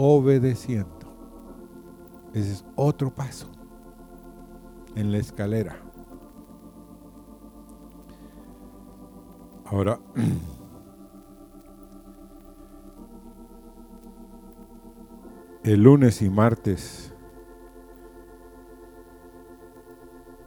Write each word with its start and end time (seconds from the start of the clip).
obedeciendo. 0.00 1.12
Ese 2.32 2.52
es 2.52 2.64
otro 2.76 3.10
paso 3.10 3.50
en 4.94 5.10
la 5.10 5.18
escalera. 5.18 5.76
Ahora, 9.64 9.98
el 15.64 15.82
lunes 15.82 16.22
y 16.22 16.30
martes 16.30 17.12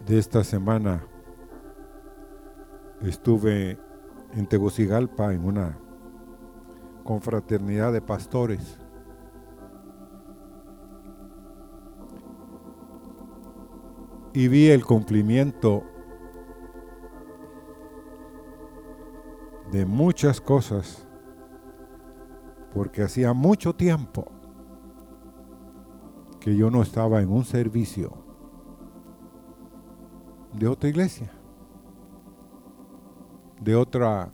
de 0.05 0.17
esta 0.17 0.45
semana 0.45 1.05
estuve 3.01 3.77
en 4.33 4.47
Tegucigalpa 4.47 5.33
en 5.33 5.43
una 5.43 5.77
confraternidad 7.03 7.91
de 7.91 8.01
pastores. 8.01 8.80
Y 14.33 14.47
vi 14.47 14.69
el 14.69 14.85
cumplimiento 14.85 15.83
de 19.71 19.85
muchas 19.85 20.39
cosas, 20.39 21.07
porque 22.73 23.03
hacía 23.03 23.33
mucho 23.33 23.73
tiempo 23.73 24.31
que 26.39 26.55
yo 26.55 26.69
no 26.69 26.81
estaba 26.81 27.21
en 27.21 27.31
un 27.31 27.45
servicio 27.45 28.13
de 30.53 30.67
otra 30.67 30.89
iglesia, 30.89 31.31
de 33.61 33.75
otra 33.75 34.33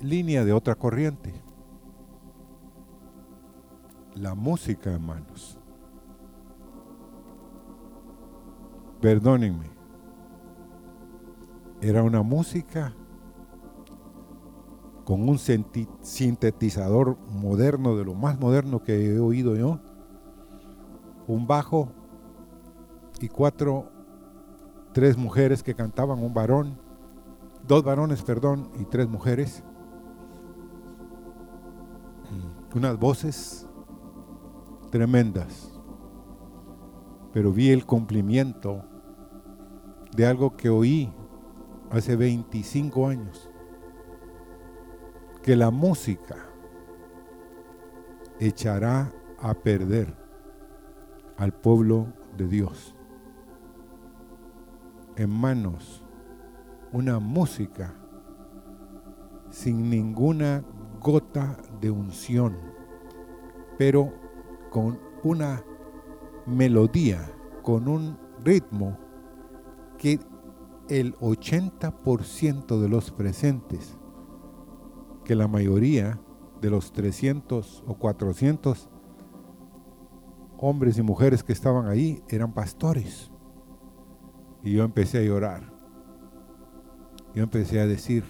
línea, 0.00 0.44
de 0.44 0.52
otra 0.52 0.74
corriente. 0.74 1.34
La 4.14 4.34
música, 4.34 4.90
hermanos. 4.92 5.59
Perdónenme. 9.00 9.70
Era 11.80 12.02
una 12.02 12.22
música 12.22 12.94
con 15.04 15.28
un 15.28 15.38
sintetizador 15.38 17.16
moderno, 17.32 17.96
de 17.96 18.04
lo 18.04 18.14
más 18.14 18.38
moderno 18.38 18.82
que 18.82 19.14
he 19.14 19.18
oído 19.18 19.56
yo, 19.56 19.80
un 21.26 21.46
bajo 21.46 21.90
y 23.20 23.28
cuatro, 23.28 23.90
tres 24.92 25.16
mujeres 25.16 25.62
que 25.62 25.74
cantaban, 25.74 26.22
un 26.22 26.32
varón, 26.32 26.78
dos 27.66 27.82
varones, 27.82 28.22
perdón, 28.22 28.70
y 28.78 28.84
tres 28.84 29.08
mujeres, 29.08 29.64
unas 32.74 32.98
voces 32.98 33.66
tremendas, 34.90 35.69
pero 37.32 37.52
vi 37.52 37.70
el 37.70 37.86
cumplimiento 37.86 38.84
de 40.14 40.26
algo 40.26 40.56
que 40.56 40.68
oí 40.68 41.12
hace 41.90 42.16
25 42.16 43.06
años 43.06 43.50
que 45.42 45.56
la 45.56 45.70
música 45.70 46.36
echará 48.38 49.12
a 49.38 49.54
perder 49.54 50.14
al 51.36 51.52
pueblo 51.52 52.08
de 52.36 52.46
Dios. 52.46 52.94
En 55.16 55.30
manos 55.30 56.04
una 56.92 57.18
música 57.18 57.94
sin 59.50 59.88
ninguna 59.90 60.64
gota 61.00 61.56
de 61.80 61.90
unción, 61.90 62.56
pero 63.78 64.12
con 64.70 64.98
una 65.22 65.62
melodía, 66.46 67.32
con 67.62 67.88
un 67.88 68.18
ritmo 68.42 68.98
que 69.98 70.18
el 70.88 71.14
80% 71.16 72.80
de 72.80 72.88
los 72.88 73.10
presentes 73.10 73.96
que 75.24 75.36
la 75.36 75.46
mayoría 75.46 76.20
de 76.60 76.70
los 76.70 76.92
300 76.92 77.84
o 77.86 77.94
400 77.94 78.90
hombres 80.58 80.98
y 80.98 81.02
mujeres 81.02 81.42
que 81.42 81.52
estaban 81.52 81.86
ahí 81.86 82.22
eran 82.28 82.52
pastores. 82.52 83.30
Y 84.62 84.72
yo 84.72 84.84
empecé 84.84 85.18
a 85.18 85.22
llorar. 85.22 85.72
Yo 87.34 87.44
empecé 87.44 87.80
a 87.80 87.86
decir, 87.86 88.24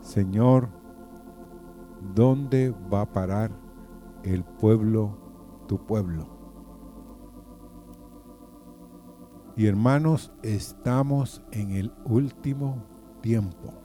Señor, 0.00 0.68
¿dónde 2.14 2.74
va 2.92 3.02
a 3.02 3.12
parar 3.12 3.52
el 4.22 4.44
pueblo, 4.44 5.18
tu 5.68 5.84
pueblo? 5.84 6.33
Y 9.56 9.66
hermanos, 9.66 10.32
estamos 10.42 11.42
en 11.52 11.72
el 11.72 11.92
último 12.04 12.84
tiempo 13.20 13.84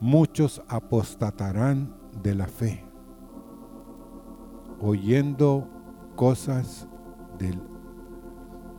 muchos 0.00 0.62
apostatarán 0.68 1.94
de 2.22 2.34
la 2.34 2.46
fe, 2.46 2.84
oyendo 4.80 5.68
cosas 6.16 6.88
del, 7.38 7.60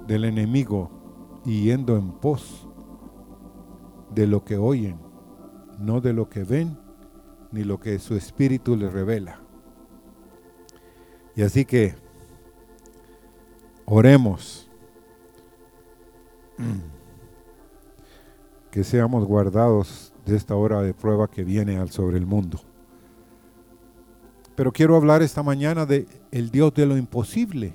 del 0.07 0.25
enemigo 0.25 1.41
y 1.45 1.65
yendo 1.65 1.97
en 1.97 2.11
pos 2.11 2.67
de 4.13 4.27
lo 4.27 4.43
que 4.43 4.57
oyen, 4.57 4.99
no 5.77 6.01
de 6.01 6.13
lo 6.13 6.29
que 6.29 6.43
ven, 6.43 6.77
ni 7.51 7.63
lo 7.63 7.79
que 7.79 7.99
su 7.99 8.15
espíritu 8.15 8.75
les 8.75 8.91
revela. 8.91 9.41
Y 11.35 11.41
así 11.41 11.65
que 11.65 11.95
oremos 13.85 14.68
que 18.71 18.83
seamos 18.83 19.25
guardados 19.25 20.13
de 20.25 20.35
esta 20.35 20.55
hora 20.55 20.81
de 20.81 20.93
prueba 20.93 21.27
que 21.27 21.43
viene 21.43 21.77
al 21.77 21.89
sobre 21.91 22.17
el 22.17 22.25
mundo. 22.25 22.59
Pero 24.55 24.71
quiero 24.71 24.95
hablar 24.95 25.21
esta 25.21 25.41
mañana 25.41 25.85
de 25.85 26.05
el 26.31 26.51
Dios 26.51 26.73
de 26.73 26.85
lo 26.85 26.97
imposible. 26.97 27.73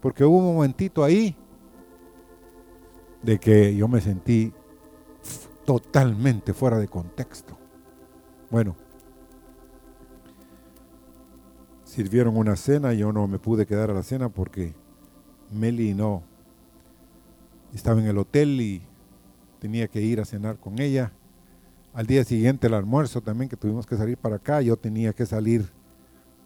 Porque 0.00 0.24
hubo 0.24 0.38
un 0.38 0.54
momentito 0.54 1.02
ahí 1.02 1.34
de 3.22 3.38
que 3.38 3.74
yo 3.74 3.88
me 3.88 4.02
sentí 4.02 4.52
totalmente 5.64 6.52
fuera 6.52 6.78
de 6.78 6.86
contexto. 6.86 7.56
Bueno, 8.50 8.76
sirvieron 11.84 12.36
una 12.36 12.56
cena, 12.56 12.92
yo 12.92 13.12
no 13.12 13.26
me 13.26 13.38
pude 13.38 13.64
quedar 13.64 13.90
a 13.90 13.94
la 13.94 14.02
cena 14.02 14.28
porque 14.28 14.74
Meli 15.50 15.94
no 15.94 16.22
estaba 17.76 18.00
en 18.00 18.06
el 18.06 18.18
hotel 18.18 18.60
y 18.60 18.82
tenía 19.58 19.88
que 19.88 20.00
ir 20.00 20.20
a 20.20 20.24
cenar 20.24 20.58
con 20.58 20.80
ella. 20.80 21.12
Al 21.92 22.06
día 22.06 22.24
siguiente 22.24 22.66
el 22.66 22.74
almuerzo 22.74 23.20
también 23.20 23.48
que 23.48 23.56
tuvimos 23.56 23.86
que 23.86 23.96
salir 23.96 24.16
para 24.18 24.36
acá, 24.36 24.60
yo 24.60 24.76
tenía 24.76 25.12
que 25.12 25.26
salir 25.26 25.70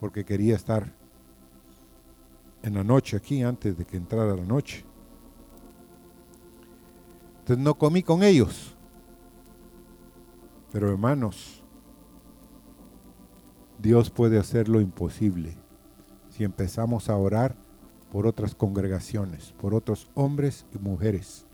porque 0.00 0.25
quería 0.25 0.56
estar 0.56 0.93
en 2.62 2.75
la 2.75 2.84
noche 2.84 3.16
aquí 3.16 3.43
antes 3.43 3.77
de 3.77 3.84
que 3.84 3.97
entrara 3.97 4.34
la 4.37 4.44
noche. 4.44 4.84
Entonces 7.41 7.65
no 7.65 7.78
comí 7.78 8.03
con 8.03 8.22
ellos. 8.22 8.75
Pero 10.71 10.91
hermanos, 10.91 11.62
Dios 13.78 14.10
puede 14.10 14.39
hacer 14.39 14.69
lo 14.69 14.81
imposible 14.81 15.56
si 16.28 16.45
empezamos 16.45 17.09
a 17.09 17.16
orar 17.16 17.56
por 18.10 18.26
otras 18.26 18.54
congregaciones, 18.54 19.52
por 19.60 19.74
otros 19.74 20.10
hombres 20.14 20.66
y 20.74 20.78
mujeres. 20.78 21.46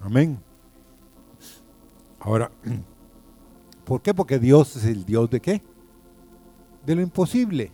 Amén. 0.00 0.38
Ahora, 2.20 2.50
¿por 3.84 4.02
qué? 4.02 4.14
Porque 4.14 4.38
Dios 4.38 4.76
es 4.76 4.84
el 4.84 5.04
Dios 5.04 5.30
de 5.30 5.40
qué? 5.40 5.62
De 6.86 6.94
lo 6.94 7.02
imposible. 7.02 7.72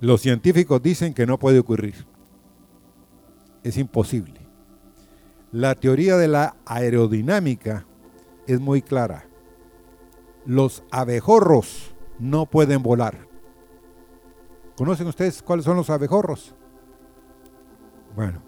Los 0.00 0.20
científicos 0.20 0.82
dicen 0.82 1.14
que 1.14 1.26
no 1.26 1.38
puede 1.38 1.58
ocurrir. 1.58 2.06
Es 3.62 3.76
imposible. 3.78 4.40
La 5.52 5.74
teoría 5.74 6.16
de 6.16 6.28
la 6.28 6.56
aerodinámica 6.66 7.86
es 8.46 8.60
muy 8.60 8.82
clara. 8.82 9.26
Los 10.44 10.84
abejorros 10.90 11.94
no 12.18 12.46
pueden 12.46 12.82
volar. 12.82 13.25
¿Conocen 14.76 15.06
ustedes 15.06 15.42
cuáles 15.42 15.64
son 15.64 15.76
los 15.76 15.88
abejorros? 15.88 16.54
Bueno, 18.14 18.42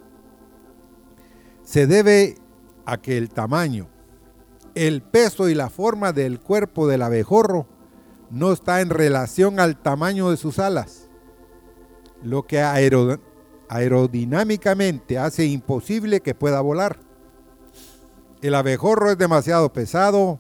se 1.63 1.87
debe 1.87 2.37
a 2.85 2.99
que 2.99 3.17
el 3.19 3.31
tamaño, 3.31 3.89
el 4.75 5.03
peso 5.03 5.49
y 5.49 5.55
la 5.55 5.71
forma 5.71 6.13
del 6.13 6.41
cuerpo 6.41 6.87
del 6.87 7.03
abejorro 7.03 7.67
no 8.31 8.53
está 8.53 8.81
en 8.81 8.91
relación 8.91 9.59
al 9.59 9.81
tamaño 9.81 10.31
de 10.31 10.37
sus 10.37 10.59
alas, 10.59 11.09
lo 12.23 12.47
que 12.47 12.61
aerodinámicamente 13.69 15.19
hace 15.19 15.47
imposible 15.47 16.21
que 16.21 16.35
pueda 16.35 16.61
volar. 16.61 17.01
El 18.43 18.55
abejorro 18.55 19.11
es 19.11 19.19
demasiado 19.19 19.73
pesado, 19.73 20.39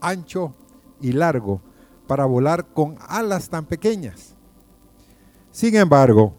ancho 0.00 0.54
y 1.00 1.12
largo 1.12 1.60
para 2.06 2.24
volar 2.24 2.66
con 2.72 2.96
alas 3.00 3.48
tan 3.50 3.66
pequeñas. 3.66 4.36
Sin 5.52 5.76
embargo, 5.76 6.34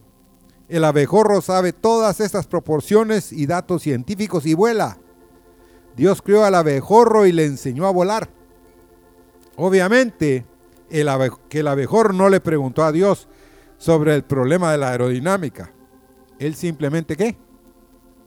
el 0.68 0.84
abejorro 0.84 1.40
sabe 1.42 1.72
todas 1.72 2.20
estas 2.20 2.48
proporciones 2.48 3.32
y 3.32 3.46
datos 3.46 3.84
científicos 3.84 4.46
y 4.48 4.56
vuela. 4.56 4.98
Dios 5.96 6.24
crió 6.24 6.44
al 6.44 6.56
abejorro 6.56 7.28
y 7.28 7.32
le 7.32 7.46
enseñó 7.46 7.86
a 7.86 7.92
volar. 7.92 8.28
Obviamente, 9.56 10.48
el 10.90 11.08
que 11.48 11.60
el 11.60 11.68
abejorro 11.68 12.12
no 12.12 12.28
le 12.28 12.42
preguntó 12.42 12.84
a 12.84 12.92
Dios 12.92 13.28
sobre 13.78 14.16
el 14.16 14.24
problema 14.24 14.72
de 14.72 14.80
la 14.80 14.90
aerodinámica. 14.90 15.72
Él 16.40 16.56
simplemente, 16.56 17.16
¿qué? 17.16 17.38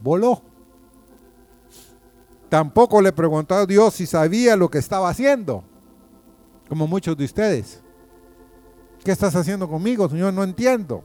Voló. 0.01 0.43
Tampoco 2.49 3.01
le 3.01 3.13
preguntó 3.13 3.57
a 3.57 3.67
Dios 3.67 3.95
si 3.95 4.07
sabía 4.07 4.55
lo 4.55 4.71
que 4.71 4.79
estaba 4.79 5.09
haciendo, 5.09 5.65
como 6.69 6.87
muchos 6.87 7.17
de 7.17 7.25
ustedes. 7.25 7.83
¿Qué 9.07 9.13
estás 9.13 9.37
haciendo 9.37 9.69
conmigo, 9.69 10.09
Señor? 10.09 10.35
No 10.35 10.43
entiendo. 10.43 11.05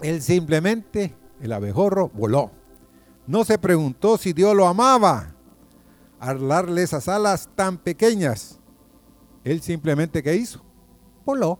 Él 0.00 0.22
simplemente, 0.22 1.14
el 1.38 1.52
abejorro, 1.52 2.08
voló. 2.14 2.50
No 3.26 3.44
se 3.44 3.58
preguntó 3.58 4.16
si 4.16 4.32
Dios 4.32 4.56
lo 4.56 4.66
amaba 4.66 5.34
al 6.18 6.48
darle 6.48 6.82
esas 6.82 7.08
alas 7.08 7.50
tan 7.54 7.76
pequeñas. 7.76 8.58
Él 9.44 9.60
simplemente, 9.60 10.22
¿qué 10.22 10.34
hizo? 10.34 10.62
Voló. 11.26 11.58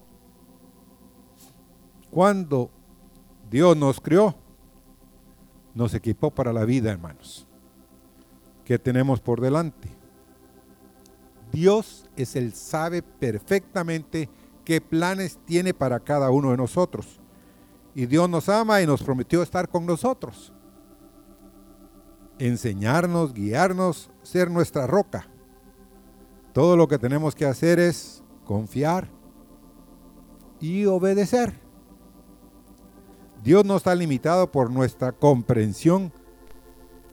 Cuando 2.10 2.70
Dios 3.50 3.76
nos 3.76 4.00
crió, 4.00 4.34
nos 5.74 5.92
equipó 5.92 6.30
para 6.30 6.54
la 6.54 6.64
vida, 6.64 6.90
hermanos, 6.90 7.46
que 8.64 8.78
tenemos 8.78 9.20
por 9.20 9.42
delante. 9.42 9.90
Dios 11.52 12.06
es 12.16 12.34
el 12.34 12.54
sabe 12.54 13.02
perfectamente 13.02 14.28
qué 14.68 14.82
planes 14.82 15.38
tiene 15.46 15.72
para 15.72 15.98
cada 15.98 16.28
uno 16.28 16.50
de 16.50 16.58
nosotros. 16.58 17.18
Y 17.94 18.04
Dios 18.04 18.28
nos 18.28 18.50
ama 18.50 18.82
y 18.82 18.86
nos 18.86 19.02
prometió 19.02 19.42
estar 19.42 19.66
con 19.66 19.86
nosotros. 19.86 20.52
Enseñarnos, 22.38 23.32
guiarnos, 23.32 24.10
ser 24.22 24.50
nuestra 24.50 24.86
roca. 24.86 25.26
Todo 26.52 26.76
lo 26.76 26.86
que 26.86 26.98
tenemos 26.98 27.34
que 27.34 27.46
hacer 27.46 27.78
es 27.78 28.22
confiar 28.44 29.08
y 30.60 30.84
obedecer. 30.84 31.58
Dios 33.42 33.64
no 33.64 33.78
está 33.78 33.94
limitado 33.94 34.52
por 34.52 34.70
nuestra 34.70 35.12
comprensión 35.12 36.12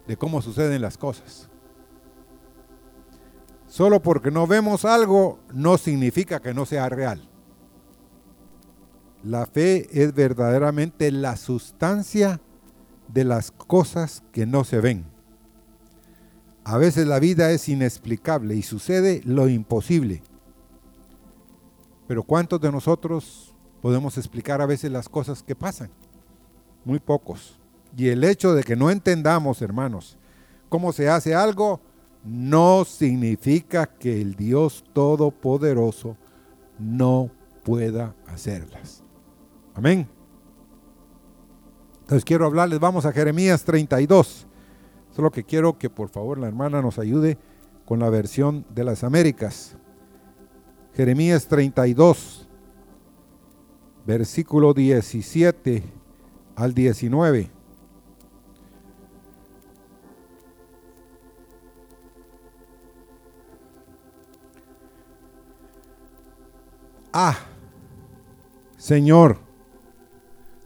de 0.06 0.18
cómo 0.18 0.42
suceden 0.42 0.81
las 0.81 0.98
cosas. 0.98 1.50
Solo 3.66 4.01
porque 4.01 4.30
no 4.30 4.46
vemos 4.46 4.84
algo 4.84 5.40
no 5.54 5.78
significa 5.78 6.42
que 6.42 6.54
no 6.54 6.66
sea 6.66 6.90
real. 6.90 7.30
La 9.25 9.48
fe 9.48 9.88
es 9.92 10.13
verdaderamente 10.13 11.12
la 11.12 11.36
sustancia 11.36 12.39
de 13.12 13.24
las 13.24 13.50
cosas 13.50 14.22
que 14.31 14.45
no 14.45 14.63
se 14.63 14.80
ven. 14.80 15.04
A 16.63 16.77
veces 16.77 17.07
la 17.07 17.18
vida 17.18 17.50
es 17.50 17.68
inexplicable 17.68 18.56
y 18.56 18.62
sucede 18.62 19.22
lo 19.25 19.50
imposible. 19.50 20.22
Pero 22.07 22.22
¿cuántos 22.22 22.62
de 22.62 22.72
nosotros 22.72 23.56
podemos 23.81 24.16
explicar 24.19 24.62
a 24.62 24.68
veces 24.68 24.92
las 24.92 25.10
cosas 25.10 25.42
que 25.42 25.56
pasan? 25.56 25.89
Muy 26.83 27.00
pocos. 27.00 27.57
Y 27.98 28.10
el 28.10 28.24
hecho 28.24 28.54
de 28.54 28.63
que 28.63 28.75
no 28.75 28.92
entendamos, 28.92 29.63
hermanos, 29.63 30.19
cómo 30.69 30.94
se 30.94 31.10
hace 31.10 31.33
algo, 31.33 31.81
no 32.24 32.86
significa 32.86 33.88
que 33.88 34.22
el 34.22 34.36
Dios 34.36 34.83
Todopoderoso 34.94 36.16
no 36.77 37.31
pueda 37.63 38.13
hacerlas. 38.27 39.05
Amén. 39.75 40.07
Entonces 42.01 42.24
quiero 42.24 42.45
hablarles, 42.45 42.80
vamos 42.80 43.06
a 43.06 43.12
Jeremías 43.12 43.63
32. 43.66 44.48
Solo 45.12 45.31
que 45.31 45.44
quiero 45.44 45.77
que 45.77 45.89
por 45.89 46.10
favor 46.10 46.38
la 46.38 46.48
hermana 46.48 46.81
nos 46.81 46.98
ayude 46.98 47.38
con 47.86 48.00
la 48.00 48.10
versión 48.10 48.66
de 48.69 48.83
las 48.83 49.04
Américas. 49.04 49.75
Jeremías 50.94 51.48
32, 51.48 52.48
versículo 54.06 54.74
17 54.74 55.83
al 56.56 56.74
19. 56.74 57.51
Ah, 67.12 67.38
Señor, 68.77 69.44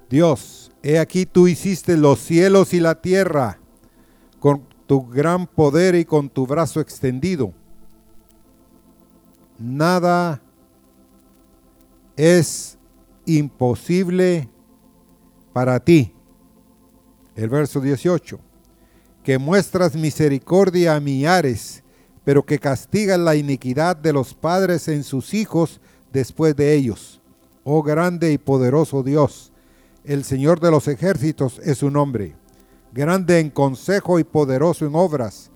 Dios, 0.09 0.71
he 0.81 0.97
aquí 0.97 1.25
tú 1.25 1.47
hiciste 1.47 1.95
los 1.95 2.19
cielos 2.19 2.73
y 2.73 2.79
la 2.79 2.95
tierra 2.95 3.59
con 4.39 4.63
tu 4.87 5.05
gran 5.05 5.45
poder 5.45 5.95
y 5.95 6.05
con 6.05 6.29
tu 6.29 6.47
brazo 6.47 6.79
extendido. 6.79 7.53
Nada 9.59 10.41
es 12.15 12.77
imposible 13.25 14.49
para 15.53 15.79
ti. 15.79 16.13
El 17.35 17.49
verso 17.49 17.79
18. 17.79 18.39
Que 19.23 19.37
muestras 19.37 19.95
misericordia 19.95 20.95
a 20.95 20.99
millares, 20.99 21.83
pero 22.23 22.43
que 22.43 22.57
castigas 22.57 23.19
la 23.19 23.35
iniquidad 23.35 23.95
de 23.95 24.13
los 24.13 24.33
padres 24.33 24.87
en 24.87 25.03
sus 25.03 25.33
hijos 25.33 25.79
después 26.11 26.55
de 26.55 26.73
ellos. 26.73 27.21
Oh 27.63 27.83
grande 27.83 28.31
y 28.31 28.37
poderoso 28.37 29.03
Dios, 29.03 29.51
el 30.03 30.23
Señor 30.23 30.59
de 30.59 30.71
los 30.71 30.87
ejércitos 30.87 31.59
es 31.59 31.79
su 31.79 31.89
nombre, 31.89 32.35
grande 32.91 33.39
en 33.39 33.49
consejo 33.49 34.19
y 34.19 34.23
poderoso 34.23 34.85
en 34.85 34.95
obras, 34.95 35.51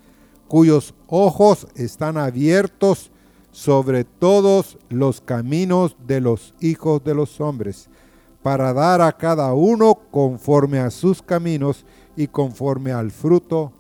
cuyos 0.48 0.94
ojos 1.08 1.68
están 1.76 2.18
abiertos 2.18 3.12
sobre 3.52 4.04
todos 4.04 4.78
los 4.90 5.22
caminos 5.22 5.96
de 6.06 6.22
los 6.22 6.54
hijos 6.60 7.04
de 7.04 7.16
los 7.16 7.40
hombres, 7.40 7.90
para 8.42 8.74
dar 8.74 9.02
a 9.02 9.12
cada 9.14 9.54
uno 9.54 9.96
conforme 10.12 10.80
a 10.80 10.92
sus 10.92 11.22
caminos 11.22 11.86
y 12.16 12.28
conforme 12.28 12.92
al 12.92 13.10
fruto 13.12 13.72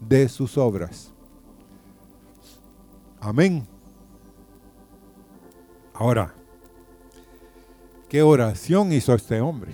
de 0.00 0.28
sus 0.28 0.58
obras. 0.58 1.12
Amén. 3.20 3.66
Ahora, 5.94 6.34
¿Qué 8.10 8.22
oración 8.22 8.92
hizo 8.92 9.14
este 9.14 9.40
hombre? 9.40 9.72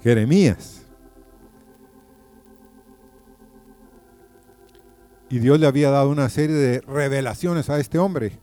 Jeremías. 0.00 0.86
Y 5.28 5.40
Dios 5.40 5.58
le 5.58 5.66
había 5.66 5.90
dado 5.90 6.08
una 6.08 6.28
serie 6.28 6.54
de 6.54 6.80
revelaciones 6.82 7.68
a 7.68 7.80
este 7.80 7.98
hombre 7.98 8.38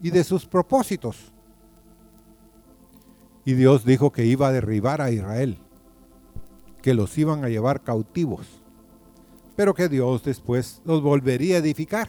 y 0.00 0.08
de 0.08 0.24
sus 0.24 0.46
propósitos. 0.46 1.34
Y 3.44 3.52
Dios 3.52 3.84
dijo 3.84 4.10
que 4.10 4.24
iba 4.24 4.48
a 4.48 4.52
derribar 4.52 5.02
a 5.02 5.10
Israel, 5.10 5.58
que 6.80 6.94
los 6.94 7.18
iban 7.18 7.44
a 7.44 7.50
llevar 7.50 7.82
cautivos, 7.82 8.46
pero 9.54 9.74
que 9.74 9.90
Dios 9.90 10.24
después 10.24 10.80
los 10.86 11.02
volvería 11.02 11.56
a 11.56 11.58
edificar 11.58 12.08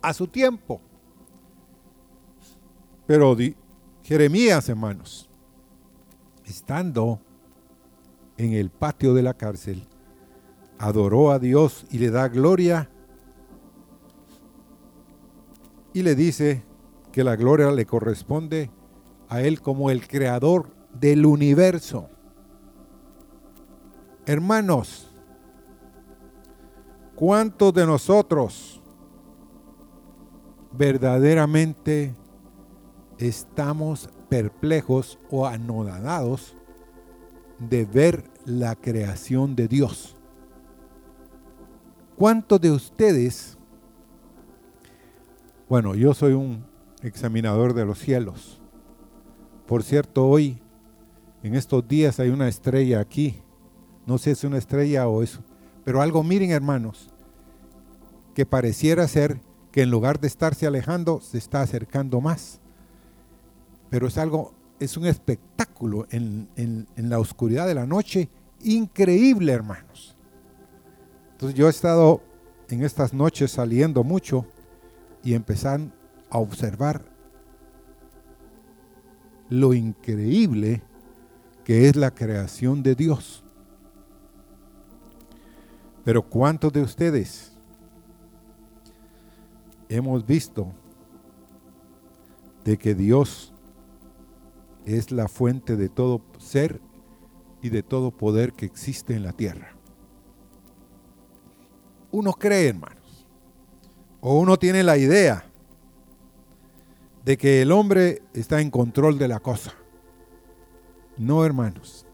a 0.00 0.14
su 0.14 0.28
tiempo. 0.28 0.80
Pero 3.06 3.36
Jeremías, 4.02 4.68
hermanos, 4.68 5.30
estando 6.44 7.20
en 8.36 8.52
el 8.52 8.70
patio 8.70 9.14
de 9.14 9.22
la 9.22 9.34
cárcel, 9.34 9.86
adoró 10.78 11.30
a 11.30 11.38
Dios 11.38 11.86
y 11.90 11.98
le 11.98 12.10
da 12.10 12.28
gloria 12.28 12.90
y 15.92 16.02
le 16.02 16.16
dice 16.16 16.64
que 17.12 17.22
la 17.22 17.36
gloria 17.36 17.70
le 17.70 17.86
corresponde 17.86 18.70
a 19.28 19.42
Él 19.42 19.60
como 19.60 19.90
el 19.90 20.08
creador 20.08 20.74
del 20.92 21.24
universo. 21.24 22.08
Hermanos, 24.26 25.14
¿cuántos 27.14 27.72
de 27.72 27.86
nosotros 27.86 28.82
verdaderamente 30.72 32.16
estamos 33.28 34.08
perplejos 34.28 35.18
o 35.30 35.46
anodadados 35.46 36.56
de 37.58 37.84
ver 37.84 38.24
la 38.44 38.74
creación 38.74 39.54
de 39.54 39.68
Dios. 39.68 40.16
¿Cuántos 42.16 42.60
de 42.60 42.70
ustedes, 42.70 43.56
bueno, 45.68 45.94
yo 45.94 46.14
soy 46.14 46.32
un 46.32 46.64
examinador 47.02 47.74
de 47.74 47.84
los 47.84 47.98
cielos. 47.98 48.60
Por 49.66 49.82
cierto, 49.82 50.26
hoy, 50.26 50.60
en 51.42 51.54
estos 51.54 51.86
días 51.86 52.20
hay 52.20 52.30
una 52.30 52.48
estrella 52.48 53.00
aquí. 53.00 53.40
No 54.06 54.18
sé 54.18 54.24
si 54.24 54.30
es 54.32 54.44
una 54.44 54.58
estrella 54.58 55.08
o 55.08 55.22
eso. 55.22 55.40
Pero 55.84 56.00
algo, 56.00 56.22
miren 56.22 56.50
hermanos, 56.50 57.10
que 58.34 58.46
pareciera 58.46 59.06
ser 59.08 59.40
que 59.72 59.82
en 59.82 59.90
lugar 59.90 60.20
de 60.20 60.28
estarse 60.28 60.66
alejando, 60.66 61.20
se 61.20 61.38
está 61.38 61.62
acercando 61.62 62.20
más. 62.20 62.61
Pero 63.92 64.06
es 64.06 64.16
algo, 64.16 64.54
es 64.80 64.96
un 64.96 65.04
espectáculo 65.04 66.06
en, 66.08 66.48
la 66.96 67.18
oscuridad 67.18 67.66
de 67.66 67.74
la 67.74 67.84
noche 67.84 68.30
increíble, 68.62 69.52
hermanos. 69.52 70.16
Entonces 71.32 71.58
yo 71.58 71.66
he 71.66 71.70
estado 71.70 72.22
en 72.70 72.84
estas 72.84 73.12
noches 73.12 73.50
saliendo 73.50 74.02
mucho 74.02 74.46
y 75.22 75.34
empezar 75.34 75.78
a 76.30 76.38
observar 76.38 77.04
lo 79.50 79.74
increíble 79.74 80.82
que 81.62 81.86
es 81.86 81.94
la 81.94 82.12
creación 82.12 82.82
de 82.82 82.94
Dios. 82.94 83.44
Pero 86.02 86.22
¿cuántos 86.22 86.72
de 86.72 86.80
ustedes 86.80 87.52
hemos 89.90 90.24
visto 90.24 90.72
de 92.64 92.78
que 92.78 92.94
Dios 92.94 93.51
es 94.86 95.10
la 95.10 95.28
fuente 95.28 95.76
de 95.76 95.88
todo 95.88 96.22
ser 96.38 96.80
y 97.62 97.70
de 97.70 97.82
todo 97.82 98.10
poder 98.10 98.52
que 98.52 98.66
existe 98.66 99.14
en 99.14 99.22
la 99.22 99.32
tierra? 99.32 99.76
Uno 102.10 102.32
cree, 102.32 102.68
hermanos, 102.68 103.26
o 104.20 104.38
uno 104.38 104.58
tiene 104.58 104.82
la 104.82 104.98
idea 104.98 105.44
de 107.24 107.36
que 107.36 107.62
el 107.62 107.72
hombre 107.72 108.22
está 108.34 108.60
en 108.60 108.70
control 108.70 109.18
de 109.18 109.28
la 109.28 109.40
cosa. 109.40 109.74
No, 111.16 111.44
hermanos. 111.44 112.06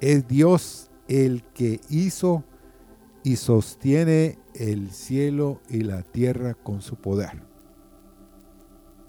Es 0.00 0.28
Dios 0.28 0.90
el 1.08 1.42
que 1.54 1.80
hizo 1.88 2.44
y 3.22 3.36
sostiene 3.36 4.38
el 4.54 4.90
cielo 4.90 5.60
y 5.68 5.80
la 5.80 6.02
tierra 6.02 6.54
con 6.54 6.82
su 6.82 6.96
poder. 6.96 7.42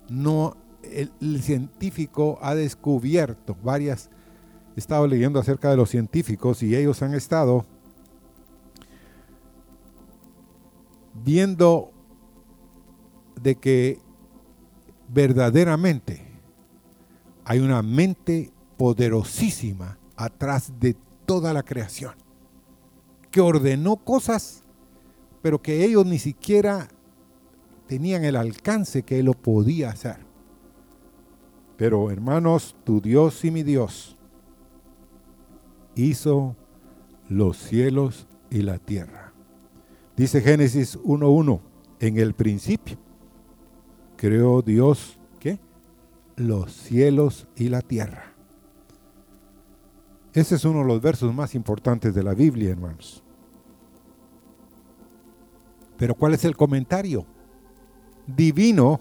No, 0.09 0.55
el, 0.83 1.41
científico 1.41 2.39
ha 2.41 2.55
descubierto 2.55 3.55
varias, 3.63 4.09
he 4.75 4.79
estado 4.79 5.07
leyendo 5.07 5.39
acerca 5.39 5.69
de 5.69 5.77
los 5.77 5.89
científicos 5.89 6.63
y 6.63 6.75
ellos 6.75 7.01
han 7.01 7.13
estado 7.13 7.65
viendo 11.23 11.91
de 13.41 13.55
que 13.55 13.99
verdaderamente 15.09 16.25
hay 17.43 17.59
una 17.59 17.81
mente 17.81 18.51
poderosísima 18.77 19.97
atrás 20.15 20.73
de 20.79 20.95
toda 21.25 21.53
la 21.53 21.63
creación, 21.63 22.13
que 23.31 23.41
ordenó 23.41 23.97
cosas, 23.97 24.63
pero 25.41 25.61
que 25.61 25.83
ellos 25.83 26.05
ni 26.05 26.19
siquiera 26.19 26.87
tenían 27.87 28.23
el 28.25 28.35
alcance 28.35 29.03
que 29.03 29.19
Él 29.19 29.25
lo 29.25 29.33
podía 29.33 29.89
hacer. 29.89 30.26
Pero 31.77 32.09
hermanos, 32.09 32.75
tu 32.83 32.99
Dios 32.99 33.45
y 33.45 33.51
mi 33.51 33.63
Dios 33.63 34.17
hizo 35.95 36.55
los 37.29 37.57
cielos 37.57 38.27
y 38.49 38.61
la 38.63 38.79
tierra. 38.79 39.33
Dice 40.15 40.41
Génesis 40.41 40.97
1.1, 40.99 41.59
en 41.99 42.17
el 42.17 42.33
principio 42.33 42.97
creó 44.15 44.63
Dios, 44.63 45.19
¿qué? 45.39 45.59
Los 46.35 46.73
cielos 46.73 47.47
y 47.55 47.69
la 47.69 47.81
tierra. 47.81 48.33
Ese 50.33 50.55
es 50.55 50.65
uno 50.65 50.79
de 50.79 50.85
los 50.85 51.01
versos 51.01 51.33
más 51.33 51.53
importantes 51.55 52.13
de 52.15 52.23
la 52.23 52.33
Biblia, 52.33 52.71
hermanos. 52.71 53.23
Pero 55.97 56.15
¿cuál 56.15 56.33
es 56.33 56.45
el 56.45 56.55
comentario 56.55 57.25
divino 58.27 58.99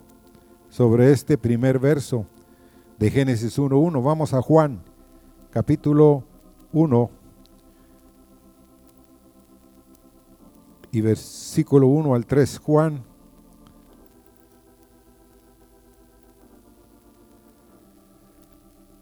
sobre 0.68 1.12
este 1.12 1.36
primer 1.36 1.78
verso 1.78 2.26
de 2.98 3.10
Génesis 3.10 3.58
1.1? 3.58 4.02
Vamos 4.02 4.34
a 4.34 4.42
Juan, 4.42 4.82
capítulo 5.50 6.24
1 6.72 7.10
y 10.92 11.00
versículo 11.00 11.88
1 11.88 12.14
al 12.14 12.26
3. 12.26 12.58
Juan 12.58 13.04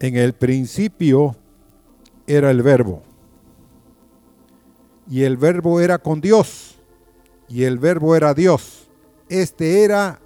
En 0.05 0.17
el 0.17 0.35
principio 0.35 1.35
era 2.27 2.51
el 2.51 2.63
verbo. 2.63 3.03
Y 5.09 5.23
el 5.23 5.39
verbo 5.39 5.81
era 5.81 5.97
con 5.97 6.21
Dios. 6.21 6.79
Y 7.49 7.63
el 7.63 7.79
verbo 7.79 8.15
era 8.15 8.35
Dios. 8.35 8.91
Este 9.31 9.83
era 9.83 10.21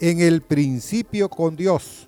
en 0.00 0.20
el 0.20 0.42
principio 0.42 1.30
con 1.30 1.56
Dios. 1.56 2.05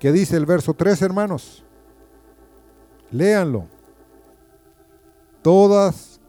¿Qué 0.00 0.10
dice 0.10 0.36
el 0.36 0.46
verso 0.46 0.74
3, 0.74 1.02
hermanos? 1.02 1.64
Léanlo. 3.12 3.68
Todas 5.42 6.20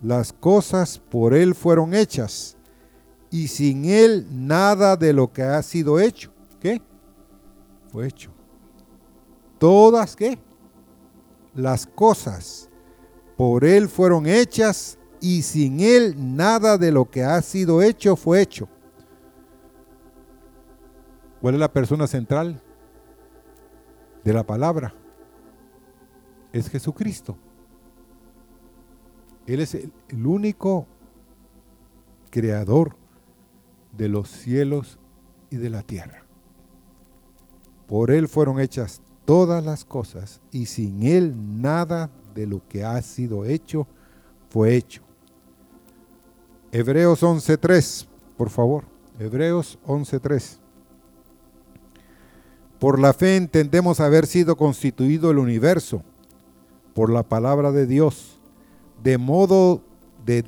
las 0.00 0.32
cosas 0.32 0.98
por 0.98 1.34
Él 1.34 1.54
fueron 1.54 1.92
hechas. 1.92 2.56
Y 3.30 3.48
sin 3.48 3.84
Él 3.84 4.26
nada 4.30 4.96
de 4.96 5.12
lo 5.12 5.30
que 5.30 5.42
ha 5.42 5.62
sido 5.62 6.00
hecho. 6.00 6.32
¿Qué? 6.58 6.80
Fue 7.92 8.06
hecho. 8.06 8.30
Todas, 9.58 10.16
¿qué? 10.16 10.38
las 11.56 11.86
cosas 11.86 12.68
por 13.36 13.64
Él 13.64 13.88
fueron 13.88 14.26
hechas 14.26 14.98
y 15.20 15.42
sin 15.42 15.80
Él 15.80 16.14
nada 16.36 16.78
de 16.78 16.92
lo 16.92 17.10
que 17.10 17.24
ha 17.24 17.40
sido 17.42 17.82
hecho 17.82 18.14
fue 18.16 18.42
hecho. 18.42 18.68
¿Cuál 21.40 21.54
es 21.54 21.60
la 21.60 21.72
persona 21.72 22.06
central 22.06 22.62
de 24.26 24.32
la 24.32 24.44
palabra? 24.44 24.92
Es 26.52 26.68
Jesucristo. 26.68 27.36
Él 29.46 29.60
es 29.60 29.76
el, 29.76 29.92
el 30.08 30.26
único 30.26 30.88
creador 32.30 32.96
de 33.96 34.08
los 34.08 34.28
cielos 34.28 34.98
y 35.48 35.56
de 35.58 35.70
la 35.70 35.82
tierra. 35.82 36.24
Por 37.86 38.10
Él 38.10 38.26
fueron 38.26 38.58
hechas 38.58 39.00
todas 39.24 39.64
las 39.64 39.84
cosas 39.84 40.40
y 40.50 40.66
sin 40.66 41.04
Él 41.04 41.62
nada 41.62 42.10
de 42.34 42.48
lo 42.48 42.66
que 42.66 42.82
ha 42.82 43.00
sido 43.02 43.44
hecho 43.44 43.86
fue 44.48 44.74
hecho. 44.74 45.02
Hebreos 46.72 47.22
11.3, 47.22 48.08
por 48.36 48.50
favor. 48.50 48.86
Hebreos 49.20 49.78
11.3. 49.86 50.65
Por 52.78 52.98
la 52.98 53.12
fe 53.12 53.36
entendemos 53.36 54.00
haber 54.00 54.26
sido 54.26 54.56
constituido 54.56 55.30
el 55.30 55.38
universo 55.38 56.02
por 56.94 57.10
la 57.10 57.22
palabra 57.22 57.72
de 57.72 57.86
Dios, 57.86 58.38
de 59.02 59.18
modo, 59.18 59.82
de, 60.24 60.44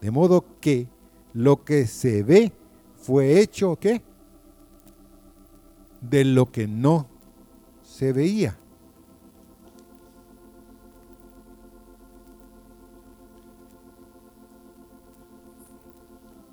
de 0.00 0.10
modo 0.10 0.44
que 0.60 0.88
lo 1.32 1.64
que 1.64 1.86
se 1.86 2.22
ve 2.22 2.52
fue 2.96 3.40
hecho, 3.40 3.76
¿qué? 3.76 4.02
De 6.00 6.24
lo 6.24 6.50
que 6.50 6.66
no 6.66 7.06
se 7.82 8.12
veía. 8.12 8.56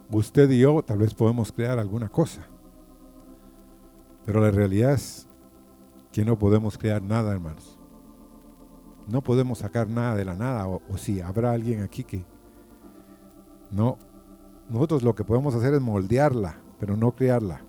Usted 0.10 0.50
y 0.52 0.60
yo 0.60 0.82
tal 0.84 1.00
vez 1.00 1.14
podemos 1.14 1.52
crear 1.52 1.80
alguna 1.80 2.10
cosa, 2.10 2.48
pero 4.28 4.42
la 4.42 4.52
realidad 4.52 4.92
es 4.92 5.26
que 6.12 6.26
no 6.26 6.38
podemos 6.38 6.78
crear 6.78 7.02
nada, 7.02 7.32
hermanos. 7.32 7.80
No 9.08 9.24
podemos 9.24 9.60
sacar 9.60 9.88
nada 9.88 10.16
de 10.16 10.26
la 10.26 10.36
nada, 10.36 10.68
o, 10.68 10.82
si 10.98 11.22
habrá 11.22 11.54
alguien 11.54 11.82
aquí 11.82 12.04
que 12.04 12.26
no. 13.72 13.98
Nosotros 14.68 15.02
lo 15.02 15.16
que 15.16 15.24
podemos 15.24 15.56
hacer 15.56 15.74
es 15.76 15.80
moldearla, 15.80 16.60
pero 16.78 16.98
no 16.98 17.16
crearla. 17.16 17.62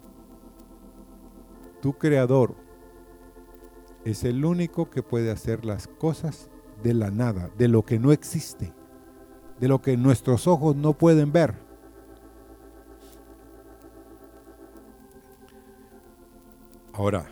Tu 1.81 1.93
creador 1.93 2.57
es 4.05 4.25
el 4.25 4.45
único 4.45 4.91
que 4.91 5.05
puede 5.05 5.31
hacer 5.31 5.65
las 5.65 5.87
cosas 5.87 6.51
de 6.83 6.93
la 6.93 7.13
nada, 7.13 7.51
de 7.57 7.69
lo 7.69 7.85
que 7.85 8.01
no 8.01 8.11
existe, 8.11 8.75
de 9.61 9.69
lo 9.69 9.81
que 9.81 9.97
nuestros 9.97 10.49
ojos 10.49 10.75
no 10.75 10.93
pueden 10.95 11.31
ver. 11.31 11.68
Ahora, 16.99 17.31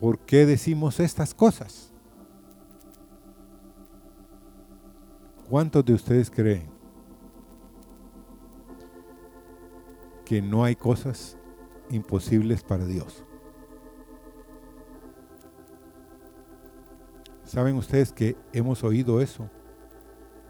¿por 0.00 0.18
qué 0.18 0.44
decimos 0.46 0.98
estas 0.98 1.32
cosas? 1.32 1.92
¿Cuántos 5.48 5.84
de 5.84 5.94
ustedes 5.94 6.28
creen 6.28 6.68
que 10.24 10.42
no 10.42 10.64
hay 10.64 10.74
cosas 10.74 11.38
imposibles 11.88 12.64
para 12.64 12.84
Dios? 12.84 13.22
¿Saben 17.44 17.76
ustedes 17.76 18.12
que 18.12 18.36
hemos 18.52 18.82
oído 18.82 19.20
eso, 19.20 19.48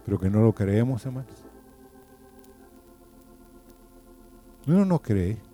pero 0.06 0.18
que 0.18 0.30
no 0.30 0.40
lo 0.40 0.54
creemos, 0.54 1.04
hermanos? 1.04 1.44
Uno 4.66 4.86
no 4.86 5.02
cree 5.02 5.53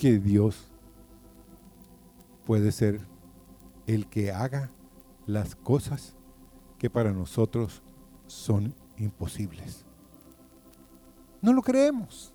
que 0.00 0.18
Dios 0.18 0.66
puede 2.46 2.72
ser 2.72 3.02
el 3.86 4.06
que 4.06 4.32
haga 4.32 4.70
las 5.26 5.54
cosas 5.54 6.16
que 6.78 6.88
para 6.88 7.12
nosotros 7.12 7.82
son 8.26 8.74
imposibles. 8.96 9.84
No 11.42 11.52
lo 11.52 11.60
creemos. 11.60 12.32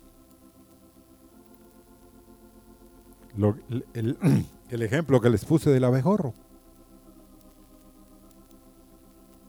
el, 3.94 4.16
el 4.70 4.82
ejemplo 4.82 5.20
que 5.20 5.30
les 5.30 5.44
puse 5.44 5.68
del 5.68 5.82
abejorro. 5.82 6.34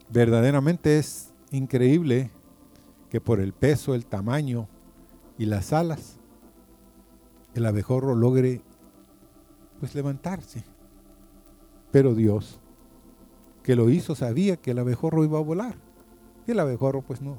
Verdaderamente 0.09 0.97
es 0.97 1.35
increíble 1.51 2.31
que 3.11 3.21
por 3.21 3.39
el 3.39 3.53
peso, 3.53 3.93
el 3.93 4.07
tamaño 4.07 4.67
y 5.37 5.45
las 5.45 5.71
alas, 5.71 6.16
el 7.57 7.65
abejorro 7.65 8.15
logre 8.15 8.61
pues 9.79 9.95
levantarse. 9.95 10.63
Pero 11.91 12.13
Dios, 12.13 12.59
que 13.63 13.75
lo 13.75 13.89
hizo, 13.89 14.15
sabía 14.15 14.57
que 14.57 14.71
el 14.71 14.79
abejorro 14.79 15.23
iba 15.23 15.39
a 15.39 15.41
volar. 15.43 15.75
Y 16.45 16.51
el 16.51 16.59
abejorro 16.59 17.01
pues 17.01 17.21
no, 17.21 17.37